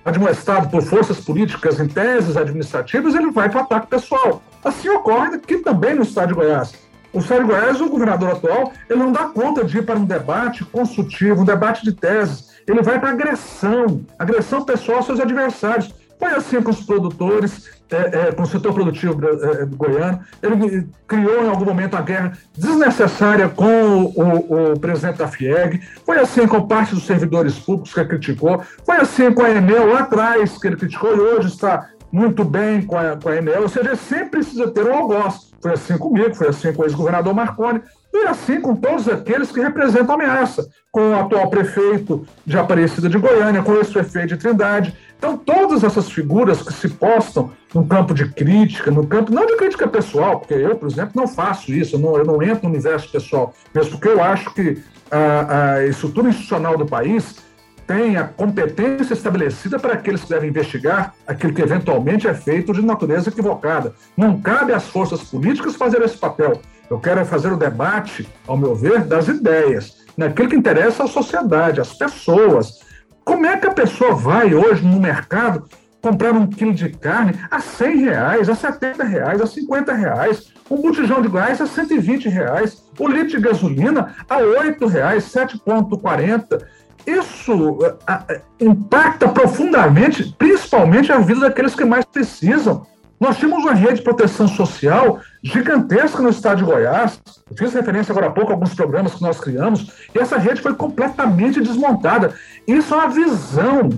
admoestado 0.04 0.68
por 0.68 0.82
forças 0.82 1.20
políticas 1.20 1.78
em 1.78 1.86
teses 1.86 2.36
administrativas, 2.36 3.14
ele 3.14 3.30
vai 3.30 3.48
para 3.48 3.60
o 3.60 3.62
ataque 3.62 3.86
pessoal. 3.88 4.42
Assim 4.64 4.88
ocorre 4.88 5.36
aqui 5.36 5.58
também 5.58 5.94
no 5.94 6.02
estado 6.02 6.28
de 6.28 6.34
Goiás. 6.34 6.85
O 7.16 7.22
Sérgio 7.22 7.46
Goiás, 7.46 7.80
o 7.80 7.88
governador 7.88 8.32
atual, 8.32 8.72
ele 8.90 8.98
não 8.98 9.10
dá 9.10 9.24
conta 9.24 9.64
de 9.64 9.78
ir 9.78 9.86
para 9.86 9.98
um 9.98 10.04
debate 10.04 10.62
consultivo, 10.66 11.40
um 11.40 11.46
debate 11.46 11.82
de 11.82 11.92
teses. 11.92 12.50
Ele 12.66 12.82
vai 12.82 13.00
para 13.00 13.08
agressão, 13.08 14.02
agressão 14.18 14.62
pessoal 14.62 14.98
aos 14.98 15.06
seus 15.06 15.18
adversários. 15.18 15.94
Foi 16.18 16.28
assim 16.34 16.60
com 16.60 16.70
os 16.70 16.82
produtores, 16.82 17.70
é, 17.90 18.28
é, 18.28 18.32
com 18.32 18.42
o 18.42 18.46
setor 18.46 18.74
produtivo 18.74 19.18
é, 19.26 19.62
é 19.62 19.64
goiano. 19.64 20.20
Ele 20.42 20.86
criou 21.08 21.42
em 21.42 21.48
algum 21.48 21.64
momento 21.64 21.96
a 21.96 22.02
guerra 22.02 22.36
desnecessária 22.54 23.48
com 23.48 23.64
o, 23.64 24.12
o, 24.14 24.72
o, 24.72 24.78
presidente 24.78 25.16
da 25.16 25.26
FIEG. 25.26 25.80
Foi 26.04 26.18
assim 26.18 26.46
com 26.46 26.68
parte 26.68 26.94
dos 26.94 27.06
servidores 27.06 27.58
públicos 27.58 27.94
que 27.94 28.00
ele 28.00 28.10
criticou. 28.10 28.62
Foi 28.84 28.96
assim 28.96 29.32
com 29.32 29.42
a 29.42 29.50
Enel 29.50 29.86
lá 29.86 30.00
atrás, 30.00 30.58
que 30.58 30.66
ele 30.66 30.76
criticou 30.76 31.16
e 31.16 31.20
hoje 31.20 31.48
está 31.48 31.88
muito 32.16 32.44
bem 32.44 32.80
com 32.80 32.96
a, 32.96 33.14
com 33.14 33.28
a 33.28 33.36
Enel, 33.36 33.62
ou 33.62 33.68
seja, 33.68 33.94
sempre 33.94 34.40
precisa 34.40 34.70
ter 34.70 34.86
um 34.86 34.94
algoz. 34.94 35.52
Foi 35.60 35.72
assim 35.74 35.98
comigo, 35.98 36.34
foi 36.34 36.48
assim 36.48 36.72
com 36.72 36.80
o 36.80 36.84
ex-governador 36.86 37.34
Marconi, 37.34 37.82
e 38.10 38.26
assim 38.26 38.58
com 38.58 38.74
todos 38.74 39.06
aqueles 39.06 39.52
que 39.52 39.60
representam 39.60 40.14
ameaça, 40.14 40.66
com 40.90 41.10
o 41.10 41.14
atual 41.14 41.50
prefeito 41.50 42.26
de 42.46 42.56
Aparecida 42.56 43.10
de 43.10 43.18
Goiânia, 43.18 43.62
com 43.62 43.72
o 43.72 43.76
ex-prefeito 43.76 44.28
de 44.28 44.36
Trindade. 44.38 44.96
Então, 45.18 45.36
todas 45.36 45.84
essas 45.84 46.10
figuras 46.10 46.62
que 46.62 46.72
se 46.72 46.88
postam 46.88 47.50
no 47.74 47.86
campo 47.86 48.14
de 48.14 48.26
crítica, 48.30 48.90
no 48.90 49.06
campo, 49.06 49.30
não 49.30 49.44
de 49.44 49.56
crítica 49.56 49.86
pessoal, 49.86 50.40
porque 50.40 50.54
eu, 50.54 50.74
por 50.74 50.88
exemplo, 50.88 51.12
não 51.14 51.28
faço 51.28 51.70
isso, 51.70 51.96
eu 51.96 52.00
não, 52.00 52.16
eu 52.16 52.24
não 52.24 52.42
entro 52.42 52.62
no 52.62 52.70
universo 52.70 53.10
pessoal, 53.10 53.52
mesmo 53.74 53.92
porque 53.92 54.08
eu 54.08 54.22
acho 54.22 54.54
que 54.54 54.82
a, 55.10 55.74
a 55.74 55.86
estrutura 55.86 56.30
institucional 56.30 56.78
do 56.78 56.86
país 56.86 57.44
tem 57.86 58.16
a 58.16 58.24
competência 58.24 59.14
estabelecida 59.14 59.78
para 59.78 59.94
aqueles 59.94 60.22
que 60.24 60.30
devem 60.30 60.50
investigar 60.50 61.14
aquilo 61.26 61.54
que 61.54 61.62
eventualmente 61.62 62.26
é 62.26 62.34
feito 62.34 62.72
de 62.72 62.82
natureza 62.82 63.30
equivocada. 63.30 63.94
Não 64.16 64.40
cabe 64.40 64.72
às 64.72 64.88
forças 64.88 65.22
políticas 65.22 65.76
fazer 65.76 66.02
esse 66.02 66.18
papel. 66.18 66.60
Eu 66.90 66.98
quero 66.98 67.24
fazer 67.24 67.52
o 67.52 67.56
debate, 67.56 68.28
ao 68.46 68.56
meu 68.56 68.74
ver, 68.74 69.04
das 69.04 69.28
ideias, 69.28 70.04
naquilo 70.16 70.48
que 70.48 70.56
interessa 70.56 71.04
à 71.04 71.06
sociedade, 71.06 71.80
às 71.80 71.94
pessoas. 71.94 72.80
Como 73.24 73.46
é 73.46 73.56
que 73.56 73.66
a 73.66 73.72
pessoa 73.72 74.14
vai 74.14 74.54
hoje 74.54 74.84
no 74.84 75.00
mercado 75.00 75.68
comprar 76.00 76.32
um 76.32 76.46
quilo 76.46 76.72
de 76.72 76.88
carne 76.90 77.34
a 77.50 77.58
100 77.58 77.96
reais, 77.96 78.48
a 78.48 78.54
70 78.54 79.02
reais, 79.02 79.40
a 79.40 79.46
50 79.46 79.92
reais, 79.92 80.52
um 80.70 80.80
botijão 80.80 81.20
de 81.20 81.28
gás 81.28 81.60
a 81.60 81.66
120 81.66 82.28
reais, 82.28 82.84
o 82.98 83.08
litro 83.08 83.40
de 83.40 83.40
gasolina 83.40 84.14
a 84.28 84.38
8 84.38 84.86
reais, 84.86 85.24
7,40 85.24 86.64
isso 87.06 87.70
uh, 87.70 88.42
impacta 88.60 89.28
profundamente, 89.28 90.34
principalmente 90.36 91.12
a 91.12 91.18
vida 91.18 91.40
daqueles 91.40 91.74
que 91.74 91.84
mais 91.84 92.04
precisam. 92.04 92.86
Nós 93.18 93.38
tínhamos 93.38 93.64
uma 93.64 93.72
rede 93.72 93.96
de 93.96 94.02
proteção 94.02 94.46
social 94.46 95.20
gigantesca 95.42 96.20
no 96.20 96.28
estado 96.28 96.58
de 96.58 96.64
Goiás. 96.64 97.18
Eu 97.50 97.56
fiz 97.56 97.72
referência 97.72 98.12
agora 98.12 98.26
há 98.26 98.30
pouco 98.30 98.50
a 98.50 98.54
alguns 98.54 98.74
programas 98.74 99.14
que 99.14 99.22
nós 99.22 99.40
criamos, 99.40 99.90
e 100.14 100.18
essa 100.18 100.36
rede 100.36 100.60
foi 100.60 100.74
completamente 100.74 101.60
desmontada. 101.60 102.34
Isso 102.66 102.92
é 102.92 102.96
uma 102.96 103.08
visão, 103.08 103.88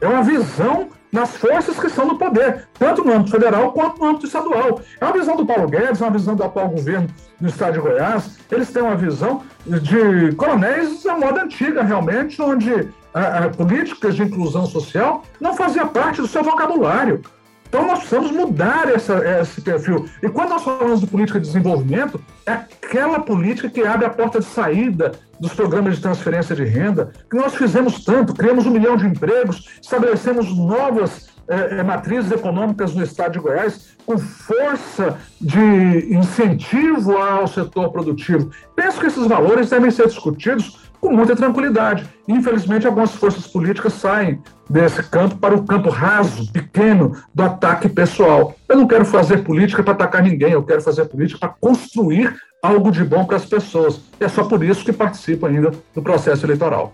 é 0.00 0.06
uma 0.06 0.22
visão 0.22 0.88
nas 1.12 1.36
forças 1.36 1.78
que 1.78 1.86
estão 1.86 2.06
no 2.06 2.18
poder, 2.18 2.68
tanto 2.78 3.04
no 3.04 3.12
âmbito 3.12 3.30
federal 3.30 3.72
quanto 3.72 4.00
no 4.00 4.08
âmbito 4.08 4.26
estadual. 4.26 4.80
É 5.00 5.04
uma 5.04 5.12
visão 5.12 5.36
do 5.36 5.46
Paulo 5.46 5.68
Guedes, 5.68 6.00
é 6.00 6.04
uma 6.04 6.10
visão 6.10 6.34
do 6.34 6.44
atual 6.44 6.68
governo 6.68 7.08
do 7.40 7.48
estado 7.48 7.74
de 7.74 7.80
Goiás. 7.80 8.38
Eles 8.50 8.70
têm 8.70 8.82
uma 8.82 8.96
visão 8.96 9.42
de 9.66 10.34
coronéis 10.36 11.02
da 11.02 11.16
moda 11.16 11.42
antiga, 11.42 11.82
realmente, 11.82 12.40
onde 12.40 12.88
a, 13.14 13.44
a 13.44 13.48
políticas 13.48 14.14
de 14.14 14.22
inclusão 14.22 14.66
social 14.66 15.24
não 15.40 15.54
fazia 15.54 15.86
parte 15.86 16.20
do 16.20 16.26
seu 16.26 16.42
vocabulário. 16.42 17.22
Então 17.68 17.86
nós 17.86 17.98
precisamos 18.00 18.30
mudar 18.30 18.88
essa, 18.88 19.14
esse 19.40 19.60
perfil. 19.60 20.06
E 20.22 20.28
quando 20.28 20.50
nós 20.50 20.62
falamos 20.62 21.00
de 21.00 21.06
política 21.06 21.38
de 21.38 21.46
desenvolvimento, 21.46 22.20
é 22.46 22.52
aquela 22.52 23.20
política 23.20 23.68
que 23.68 23.82
abre 23.82 24.06
a 24.06 24.10
porta 24.10 24.40
de 24.40 24.46
saída 24.46 25.12
dos 25.38 25.52
programas 25.54 25.96
de 25.96 26.02
transferência 26.02 26.56
de 26.56 26.64
renda, 26.64 27.12
que 27.30 27.36
nós 27.36 27.54
fizemos 27.54 28.04
tanto, 28.04 28.34
criamos 28.34 28.66
um 28.66 28.70
milhão 28.70 28.96
de 28.96 29.06
empregos, 29.06 29.68
estabelecemos 29.80 30.56
novas 30.56 31.28
é, 31.46 31.82
matrizes 31.82 32.30
econômicas 32.30 32.94
no 32.94 33.02
estado 33.02 33.32
de 33.32 33.38
Goiás, 33.38 33.96
com 34.04 34.18
força 34.18 35.18
de 35.40 36.14
incentivo 36.14 37.16
ao 37.16 37.46
setor 37.46 37.90
produtivo. 37.90 38.50
Penso 38.74 39.00
que 39.00 39.06
esses 39.06 39.26
valores 39.26 39.70
devem 39.70 39.90
ser 39.90 40.06
discutidos 40.06 40.87
com 41.00 41.12
muita 41.12 41.36
tranquilidade. 41.36 42.08
Infelizmente, 42.26 42.86
algumas 42.86 43.14
forças 43.14 43.46
políticas 43.46 43.94
saem 43.94 44.40
desse 44.68 45.02
campo 45.02 45.36
para 45.36 45.54
o 45.54 45.64
campo 45.64 45.88
raso, 45.88 46.50
pequeno, 46.52 47.16
do 47.34 47.42
ataque 47.42 47.88
pessoal. 47.88 48.54
Eu 48.68 48.76
não 48.76 48.86
quero 48.86 49.04
fazer 49.04 49.44
política 49.44 49.82
para 49.82 49.92
atacar 49.92 50.22
ninguém, 50.22 50.52
eu 50.52 50.62
quero 50.62 50.82
fazer 50.82 51.04
política 51.06 51.40
para 51.40 51.54
construir 51.60 52.34
algo 52.62 52.90
de 52.90 53.04
bom 53.04 53.24
para 53.24 53.36
as 53.36 53.46
pessoas. 53.46 54.00
E 54.20 54.24
é 54.24 54.28
só 54.28 54.44
por 54.44 54.62
isso 54.62 54.84
que 54.84 54.92
participo 54.92 55.46
ainda 55.46 55.70
do 55.94 56.02
processo 56.02 56.44
eleitoral. 56.44 56.92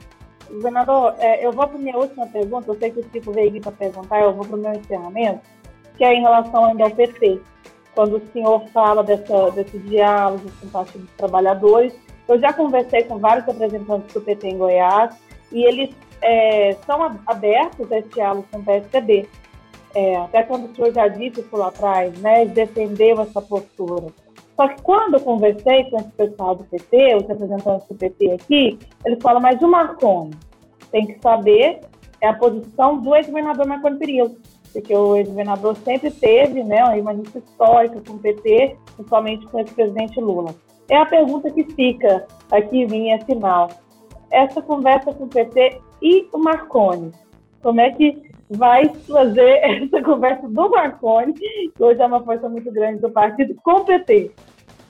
Governador, 0.51 1.15
é, 1.19 1.45
eu 1.45 1.53
vou 1.53 1.67
para 1.67 1.77
a 1.77 1.81
minha 1.81 1.97
última 1.97 2.27
pergunta, 2.27 2.71
eu 2.71 2.79
sei 2.79 2.91
que 2.91 3.01
o 3.01 3.05
Chico 3.11 3.33
veio 3.33 3.49
aqui 3.49 3.61
para 3.61 3.73
perguntar, 3.73 4.21
eu 4.21 4.33
vou 4.33 4.45
para 4.45 4.57
o 4.57 4.61
meu 4.61 4.73
encerramento, 4.73 5.41
que 5.97 6.05
é 6.05 6.15
em 6.15 6.21
relação 6.21 6.67
ainda 6.67 6.85
ao 6.85 6.91
PT. 6.91 7.41
Quando 7.95 8.17
o 8.17 8.23
senhor 8.33 8.65
fala 8.73 9.03
dessa, 9.03 9.51
desse 9.53 9.79
diálogo 9.79 10.51
com 10.61 10.67
o 10.67 10.71
Partido 10.71 11.03
dos 11.03 11.15
Trabalhadores, 11.17 11.93
eu 12.29 12.39
já 12.39 12.53
conversei 12.53 13.05
com 13.05 13.19
vários 13.19 13.47
representantes 13.47 14.13
do 14.15 14.21
PT 14.21 14.49
em 14.49 14.59
Goiás 14.59 15.15
e 15.53 15.65
eles 15.65 15.91
é, 16.23 16.77
são 16.87 17.03
abertos 17.27 17.91
a 17.93 17.99
esse 17.99 18.09
diálogo 18.09 18.47
com 18.51 18.59
o 18.59 18.65
PSDB. 18.65 19.29
É, 19.95 20.17
até 20.17 20.43
quando 20.43 20.71
o 20.71 20.75
senhor 20.75 20.93
já 20.93 21.07
disse 21.07 21.41
isso 21.41 21.57
lá 21.57 21.69
atrás, 21.69 22.19
né, 22.19 22.45
defendeu 22.47 23.21
essa 23.21 23.41
postura. 23.41 24.07
Só 24.57 24.69
que 24.69 24.83
quando 24.83 25.15
eu 25.15 25.21
conversei 25.21 25.85
com 25.91 25.99
esse 25.99 26.11
pessoal 26.11 26.55
do 26.55 26.65
PT, 26.65 27.17
os 27.17 27.29
representantes 27.29 27.89
do 27.89 27.95
PT 27.95 28.33
aqui, 28.33 28.79
eles 29.05 29.19
falam, 29.23 29.41
mas 29.41 29.61
o 29.61 29.69
Marconi 29.69 30.33
tem 30.91 31.07
que 31.07 31.21
saber 31.21 31.81
é 32.21 32.29
a 32.29 32.35
posição 32.35 33.01
do 33.01 33.15
ex-governador 33.15 33.67
Marconi 33.67 33.99
Perillo, 33.99 34.37
porque 34.73 34.97
o 34.97 35.15
ex-governador 35.17 35.77
sempre 35.77 36.11
teve 36.11 36.65
né, 36.65 36.83
uma 36.99 37.13
lista 37.13 37.39
histórica 37.39 38.01
com 38.01 38.15
o 38.15 38.19
PT, 38.19 38.77
principalmente 38.97 39.47
com 39.47 39.59
o 39.59 39.61
ex-presidente 39.61 40.21
Lula. 40.21 40.55
É 40.89 40.97
a 40.99 41.07
pergunta 41.07 41.51
que 41.51 41.65
fica 41.65 42.27
aqui, 42.51 42.87
minha 42.87 43.19
final. 43.25 43.71
Essa 44.31 44.61
conversa 44.61 45.13
com 45.13 45.25
o 45.25 45.29
PT 45.29 45.81
e 46.03 46.29
o 46.33 46.39
Marconi, 46.39 47.13
como 47.63 47.81
é 47.81 47.91
que 47.91 48.23
vai 48.51 48.89
fazer 49.09 49.61
essa 49.83 50.03
conversa 50.03 50.49
do 50.49 50.71
Marconi, 50.71 51.33
que 51.33 51.73
hoje 51.79 52.01
é 52.01 52.07
uma 52.07 52.23
força 52.23 52.49
muito 52.49 52.71
grande 52.71 53.01
do 53.01 53.11
partido, 53.11 53.55
com 53.63 53.81
o 53.81 53.85
PT? 53.85 54.31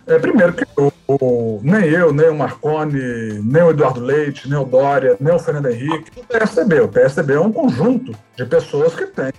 É, 0.06 0.18
primeiro 0.18 0.52
que 0.52 0.64
o, 1.08 1.60
nem 1.62 1.84
eu, 1.84 2.12
nem 2.12 2.28
o 2.28 2.34
Marconi, 2.34 3.40
nem 3.42 3.62
o 3.62 3.70
Eduardo 3.70 4.00
Leite, 4.00 4.48
nem 4.48 4.58
o 4.58 4.64
Dória, 4.64 5.16
nem 5.18 5.34
o 5.34 5.38
Fernando 5.38 5.70
Henrique, 5.70 6.20
o 6.20 6.24
PSDB. 6.24 6.80
O 6.80 6.88
PSDB 6.88 7.34
é 7.34 7.40
um 7.40 7.52
conjunto 7.52 8.12
de 8.36 8.44
pessoas 8.44 8.94
que 8.94 9.06
tem 9.06 9.30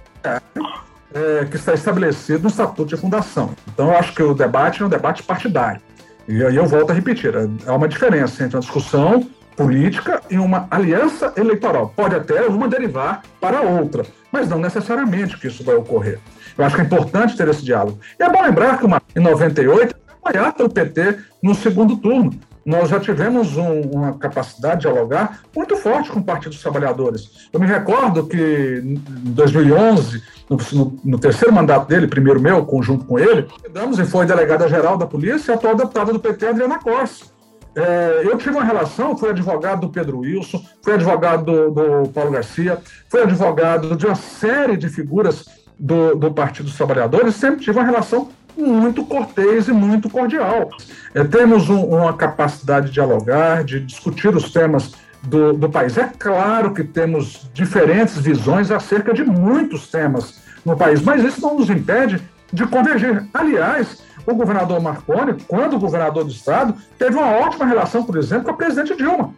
é, 1.14 1.46
que 1.46 1.56
está 1.56 1.74
estabelecido 1.74 2.44
no 2.44 2.50
Estatuto 2.50 2.90
de 2.90 2.98
Fundação. 2.98 3.52
Então, 3.74 3.88
eu 3.88 3.98
acho 3.98 4.14
que 4.14 4.24
o 4.24 4.34
debate 4.34 4.82
é 4.82 4.86
um 4.86 4.90
debate 4.90 5.24
partidário. 5.24 5.82
E 6.28 6.44
aí 6.44 6.56
eu 6.56 6.66
volto 6.66 6.92
a 6.92 6.94
repetir, 6.94 7.34
há 7.66 7.74
uma 7.74 7.88
diferença 7.88 8.44
entre 8.44 8.56
uma 8.56 8.62
discussão 8.62 9.28
política 9.56 10.22
e 10.30 10.38
uma 10.38 10.68
aliança 10.70 11.34
eleitoral. 11.38 11.94
Pode 11.96 12.16
até 12.16 12.48
uma 12.48 12.68
derivar 12.68 13.22
para 13.40 13.62
outra, 13.62 14.06
mas 14.32 14.50
não 14.50 14.60
necessariamente 14.60 15.38
que 15.38 15.48
isso 15.48 15.64
vai 15.64 15.76
ocorrer. 15.76 16.20
Eu 16.58 16.66
acho 16.66 16.76
que 16.76 16.82
é 16.82 16.86
importante 16.86 17.38
ter 17.38 17.48
esse 17.48 17.64
diálogo. 17.64 18.00
E 18.20 18.24
é 18.24 18.30
bom 18.30 18.42
lembrar 18.42 18.78
que 18.78 18.86
uma, 18.86 19.02
em 19.16 19.20
98 19.20 19.96
apoiar 20.24 20.56
o 20.60 20.70
PT 20.70 21.20
no 21.44 21.54
segundo 21.54 21.98
turno. 21.98 22.32
Nós 22.66 22.90
já 22.90 23.00
tivemos 23.00 23.56
um, 23.58 23.82
uma 23.82 24.14
capacidade 24.18 24.78
de 24.78 24.82
dialogar 24.82 25.42
muito 25.56 25.78
forte 25.78 26.10
com 26.10 26.20
o 26.20 26.24
Partido 26.24 26.50
dos 26.50 26.62
Trabalhadores. 26.62 27.48
Eu 27.54 27.60
me 27.60 27.68
recordo 27.68 28.26
que 28.26 28.82
em 28.84 28.96
2011, 29.32 30.24
no, 30.50 31.00
no, 31.04 31.20
terceiro 31.20 31.54
mandato 31.54 31.88
dele, 31.88 32.08
primeiro 32.08 32.42
meu, 32.42 32.66
conjunto 32.66 33.06
com 33.06 33.20
ele, 33.20 33.48
damos 33.72 34.00
e 34.00 34.06
foi 34.06 34.26
delegada-geral 34.26 34.98
da 34.98 35.06
polícia 35.06 35.52
e 35.52 35.54
a 35.54 35.58
atual 35.58 35.76
deputada 35.76 36.12
do 36.12 36.20
PT, 36.20 36.48
Adriana 36.48 36.80
Costa. 36.80 37.28
É, 37.76 38.22
eu 38.24 38.36
tive 38.38 38.56
uma 38.56 38.64
relação, 38.64 39.16
fui 39.16 39.30
advogado 39.30 39.82
do 39.82 39.90
Pedro 39.90 40.20
Wilson, 40.20 40.64
fui 40.82 40.94
advogado 40.94 41.46
do, 41.46 41.72
do 41.72 42.10
Paulo 42.10 42.32
Garcia, 42.32 42.80
fui 43.10 43.22
advogado 43.22 43.96
de 43.96 44.08
uma 44.08 44.16
série 44.16 44.76
de 44.76 44.90
figuras 44.90 45.46
do, 45.78 46.16
do 46.16 46.34
Partido 46.34 46.66
dos 46.66 46.78
Trabalhadores, 46.78 47.36
sempre 47.36 47.60
tive 47.60 47.78
uma 47.78 47.86
relação 47.86 48.30
muito 48.58 49.06
cortês 49.06 49.68
e 49.68 49.72
muito 49.72 50.10
cordial. 50.10 50.70
É, 51.14 51.24
temos 51.24 51.70
um, 51.70 51.84
uma 51.84 52.14
capacidade 52.14 52.88
de 52.88 52.94
dialogar, 52.94 53.64
de 53.64 53.80
discutir 53.80 54.36
os 54.36 54.52
temas 54.52 54.94
do, 55.24 55.54
do 55.54 55.70
país. 55.70 55.98
É 55.98 56.10
claro 56.18 56.74
que 56.74 56.84
temos 56.84 57.50
diferentes 57.54 58.18
visões 58.18 58.72
acerca 58.72 59.14
de 59.14 59.24
muitos 59.24 59.88
temas 59.90 60.42
no 60.66 60.76
país, 60.76 61.02
mas 61.02 61.24
isso 61.24 61.42
não 61.42 61.58
nos 61.58 61.70
impede 61.70 62.22
de 62.52 62.66
convergir. 62.66 63.26
Aliás, 63.34 64.04
o 64.26 64.34
governador 64.34 64.82
Marconi, 64.82 65.36
quando 65.48 65.80
governador 65.80 66.24
do 66.24 66.32
estado, 66.32 66.76
teve 66.98 67.16
uma 67.16 67.30
ótima 67.30 67.66
relação, 67.66 68.04
por 68.04 68.18
exemplo, 68.18 68.46
com 68.46 68.52
a 68.52 68.56
presidente 68.56 68.96
Dilma. 68.96 69.34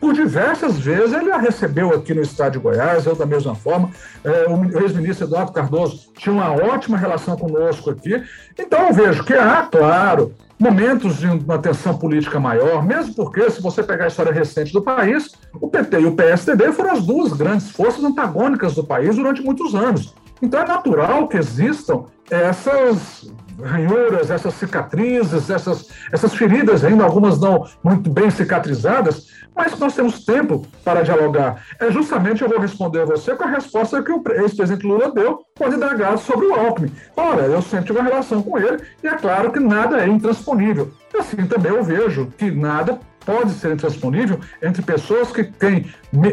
Por 0.00 0.12
diversas 0.12 0.78
vezes 0.78 1.12
ele 1.12 1.32
a 1.32 1.38
recebeu 1.38 1.94
aqui 1.94 2.14
no 2.14 2.22
estado 2.22 2.52
de 2.52 2.58
Goiás, 2.58 3.06
eu 3.06 3.14
da 3.14 3.26
mesma 3.26 3.54
forma. 3.54 3.90
É, 4.22 4.46
o 4.48 4.80
ex-ministro 4.82 5.26
Eduardo 5.26 5.52
Cardoso 5.52 6.12
tinha 6.16 6.32
uma 6.32 6.50
ótima 6.50 6.96
relação 6.96 7.36
conosco 7.36 7.90
aqui. 7.90 8.22
Então 8.58 8.88
eu 8.88 8.92
vejo 8.92 9.24
que 9.24 9.34
há, 9.34 9.62
claro, 9.62 10.34
momentos 10.58 11.18
de 11.18 11.26
uma 11.26 11.58
tensão 11.58 11.96
política 11.96 12.38
maior, 12.38 12.84
mesmo 12.84 13.14
porque, 13.14 13.50
se 13.50 13.60
você 13.60 13.82
pegar 13.82 14.04
a 14.04 14.08
história 14.08 14.32
recente 14.32 14.72
do 14.72 14.82
país, 14.82 15.32
o 15.60 15.68
PT 15.68 16.00
e 16.00 16.06
o 16.06 16.14
PSDB 16.14 16.72
foram 16.72 16.92
as 16.92 17.04
duas 17.04 17.32
grandes 17.32 17.70
forças 17.70 18.02
antagônicas 18.04 18.74
do 18.74 18.84
país 18.84 19.16
durante 19.16 19.42
muitos 19.42 19.74
anos. 19.74 20.14
Então 20.40 20.60
é 20.60 20.66
natural 20.66 21.28
que 21.28 21.36
existam 21.36 22.04
essas 22.30 23.30
ranhuras, 23.62 24.30
essas 24.30 24.54
cicatrizes, 24.54 25.50
essas, 25.50 25.88
essas 26.12 26.34
feridas 26.34 26.84
ainda, 26.84 27.04
algumas 27.04 27.38
não 27.38 27.66
muito 27.82 28.10
bem 28.10 28.30
cicatrizadas, 28.30 29.26
mas 29.54 29.78
nós 29.78 29.94
temos 29.94 30.24
tempo 30.24 30.66
para 30.84 31.02
dialogar. 31.02 31.62
É 31.78 31.90
justamente 31.90 32.42
eu 32.42 32.48
vou 32.48 32.58
responder 32.58 33.02
a 33.02 33.04
você 33.04 33.34
com 33.34 33.44
a 33.44 33.48
resposta 33.48 34.02
que 34.02 34.10
o 34.10 34.22
ex-presidente 34.32 34.86
Lula 34.86 35.12
deu 35.12 35.40
quando 35.56 35.76
indagado 35.76 36.18
sobre 36.18 36.46
o 36.46 36.54
Alckmin. 36.54 36.92
Olha, 37.16 37.42
eu 37.42 37.62
sempre 37.62 37.86
tive 37.86 38.00
uma 38.00 38.08
relação 38.08 38.42
com 38.42 38.58
ele 38.58 38.82
e 39.02 39.06
é 39.06 39.14
claro 39.14 39.52
que 39.52 39.60
nada 39.60 40.02
é 40.02 40.08
intransponível. 40.08 40.92
Assim 41.18 41.46
também 41.46 41.72
eu 41.72 41.84
vejo 41.84 42.32
que 42.36 42.50
nada 42.50 42.98
pode 43.24 43.52
ser 43.52 43.72
intransponível 43.72 44.38
entre 44.62 44.82
pessoas 44.82 45.30
que 45.30 45.44
têm 45.44 45.90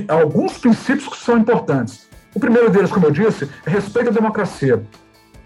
alguns 0.07 0.57
princípios 0.57 1.07
que 1.07 1.17
são 1.17 1.37
importantes. 1.37 2.09
O 2.33 2.39
primeiro 2.39 2.69
deles, 2.69 2.89
como 2.89 3.07
eu 3.07 3.11
disse, 3.11 3.49
é 3.65 3.69
respeito 3.69 4.09
à 4.09 4.13
democracia. 4.13 4.83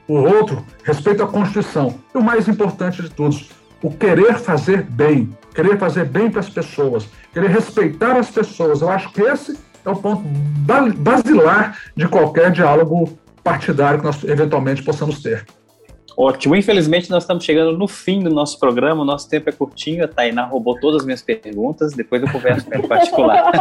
O 0.08 0.14
outro, 0.16 0.64
respeito 0.84 1.24
à 1.24 1.28
Constituição. 1.28 1.96
E 2.14 2.18
o 2.18 2.22
mais 2.22 2.48
importante 2.48 3.02
de 3.02 3.10
todos, 3.10 3.50
o 3.82 3.90
querer 3.90 4.36
fazer 4.36 4.84
bem, 4.84 5.36
querer 5.54 5.78
fazer 5.78 6.06
bem 6.06 6.30
para 6.30 6.40
as 6.40 6.50
pessoas, 6.50 7.08
querer 7.34 7.50
respeitar 7.50 8.16
as 8.18 8.30
pessoas. 8.30 8.82
Eu 8.82 8.90
acho 8.90 9.12
que 9.12 9.22
esse 9.22 9.58
é 9.84 9.90
o 9.90 9.96
ponto 9.96 10.24
basilar 10.98 11.78
de 11.96 12.08
qualquer 12.08 12.52
diálogo 12.52 13.18
partidário 13.44 14.00
que 14.00 14.06
nós 14.06 14.24
eventualmente 14.24 14.84
possamos 14.84 15.22
ter. 15.22 15.46
Ótimo. 16.18 16.56
Infelizmente, 16.56 17.10
nós 17.10 17.24
estamos 17.24 17.44
chegando 17.44 17.78
no 17.78 17.88
fim 17.88 18.24
do 18.24 18.30
nosso 18.30 18.58
programa. 18.58 19.02
O 19.02 19.06
nosso 19.06 19.30
tempo 19.30 19.50
é 19.50 19.52
curtinho. 19.52 20.06
A 20.06 20.08
Tainá 20.08 20.46
roubou 20.46 20.80
todas 20.80 21.02
as 21.02 21.06
minhas 21.06 21.22
perguntas. 21.22 21.94
Depois 21.94 22.22
eu 22.22 22.32
converso 22.32 22.66
com 22.66 22.74
ela 22.74 22.84
em 22.84 22.88
particular. 22.88 23.52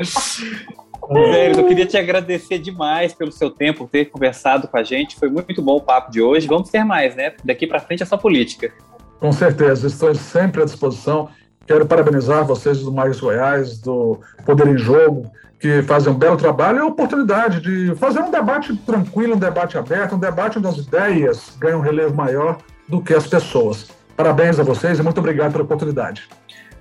Velho, 1.10 1.60
eu 1.60 1.66
queria 1.66 1.86
te 1.86 1.96
agradecer 1.96 2.58
demais 2.58 3.12
pelo 3.12 3.32
seu 3.32 3.50
tempo, 3.50 3.88
ter 3.90 4.06
conversado 4.06 4.68
com 4.68 4.76
a 4.76 4.82
gente. 4.82 5.16
Foi 5.16 5.28
muito 5.28 5.60
bom 5.60 5.76
o 5.76 5.80
papo 5.80 6.10
de 6.10 6.20
hoje. 6.20 6.46
Vamos 6.46 6.70
ter 6.70 6.84
mais, 6.84 7.14
né? 7.14 7.32
Daqui 7.44 7.66
para 7.66 7.80
frente 7.80 8.02
é 8.02 8.06
só 8.06 8.16
política. 8.16 8.72
Com 9.20 9.32
certeza, 9.32 9.86
estou 9.86 10.14
sempre 10.14 10.62
à 10.62 10.64
disposição. 10.64 11.28
Quero 11.66 11.86
parabenizar 11.86 12.44
vocês 12.44 12.80
do 12.80 12.92
Mais 12.92 13.18
Goiás, 13.18 13.78
do 13.80 14.20
Poder 14.44 14.68
em 14.68 14.76
Jogo, 14.76 15.30
que 15.58 15.82
fazem 15.82 16.12
um 16.12 16.16
belo 16.16 16.36
trabalho 16.36 16.78
e 16.78 16.80
a 16.82 16.86
oportunidade 16.86 17.60
de 17.60 17.94
fazer 17.96 18.20
um 18.20 18.30
debate 18.30 18.76
tranquilo, 18.76 19.34
um 19.34 19.38
debate 19.38 19.78
aberto, 19.78 20.14
um 20.14 20.18
debate 20.18 20.58
onde 20.58 20.68
as 20.68 20.76
ideias 20.76 21.56
ganham 21.58 21.78
um 21.78 21.82
relevo 21.82 22.14
maior 22.14 22.58
do 22.86 23.00
que 23.00 23.14
as 23.14 23.26
pessoas. 23.26 23.88
Parabéns 24.14 24.60
a 24.60 24.62
vocês 24.62 24.98
e 24.98 25.02
muito 25.02 25.18
obrigado 25.18 25.52
pela 25.52 25.64
oportunidade. 25.64 26.28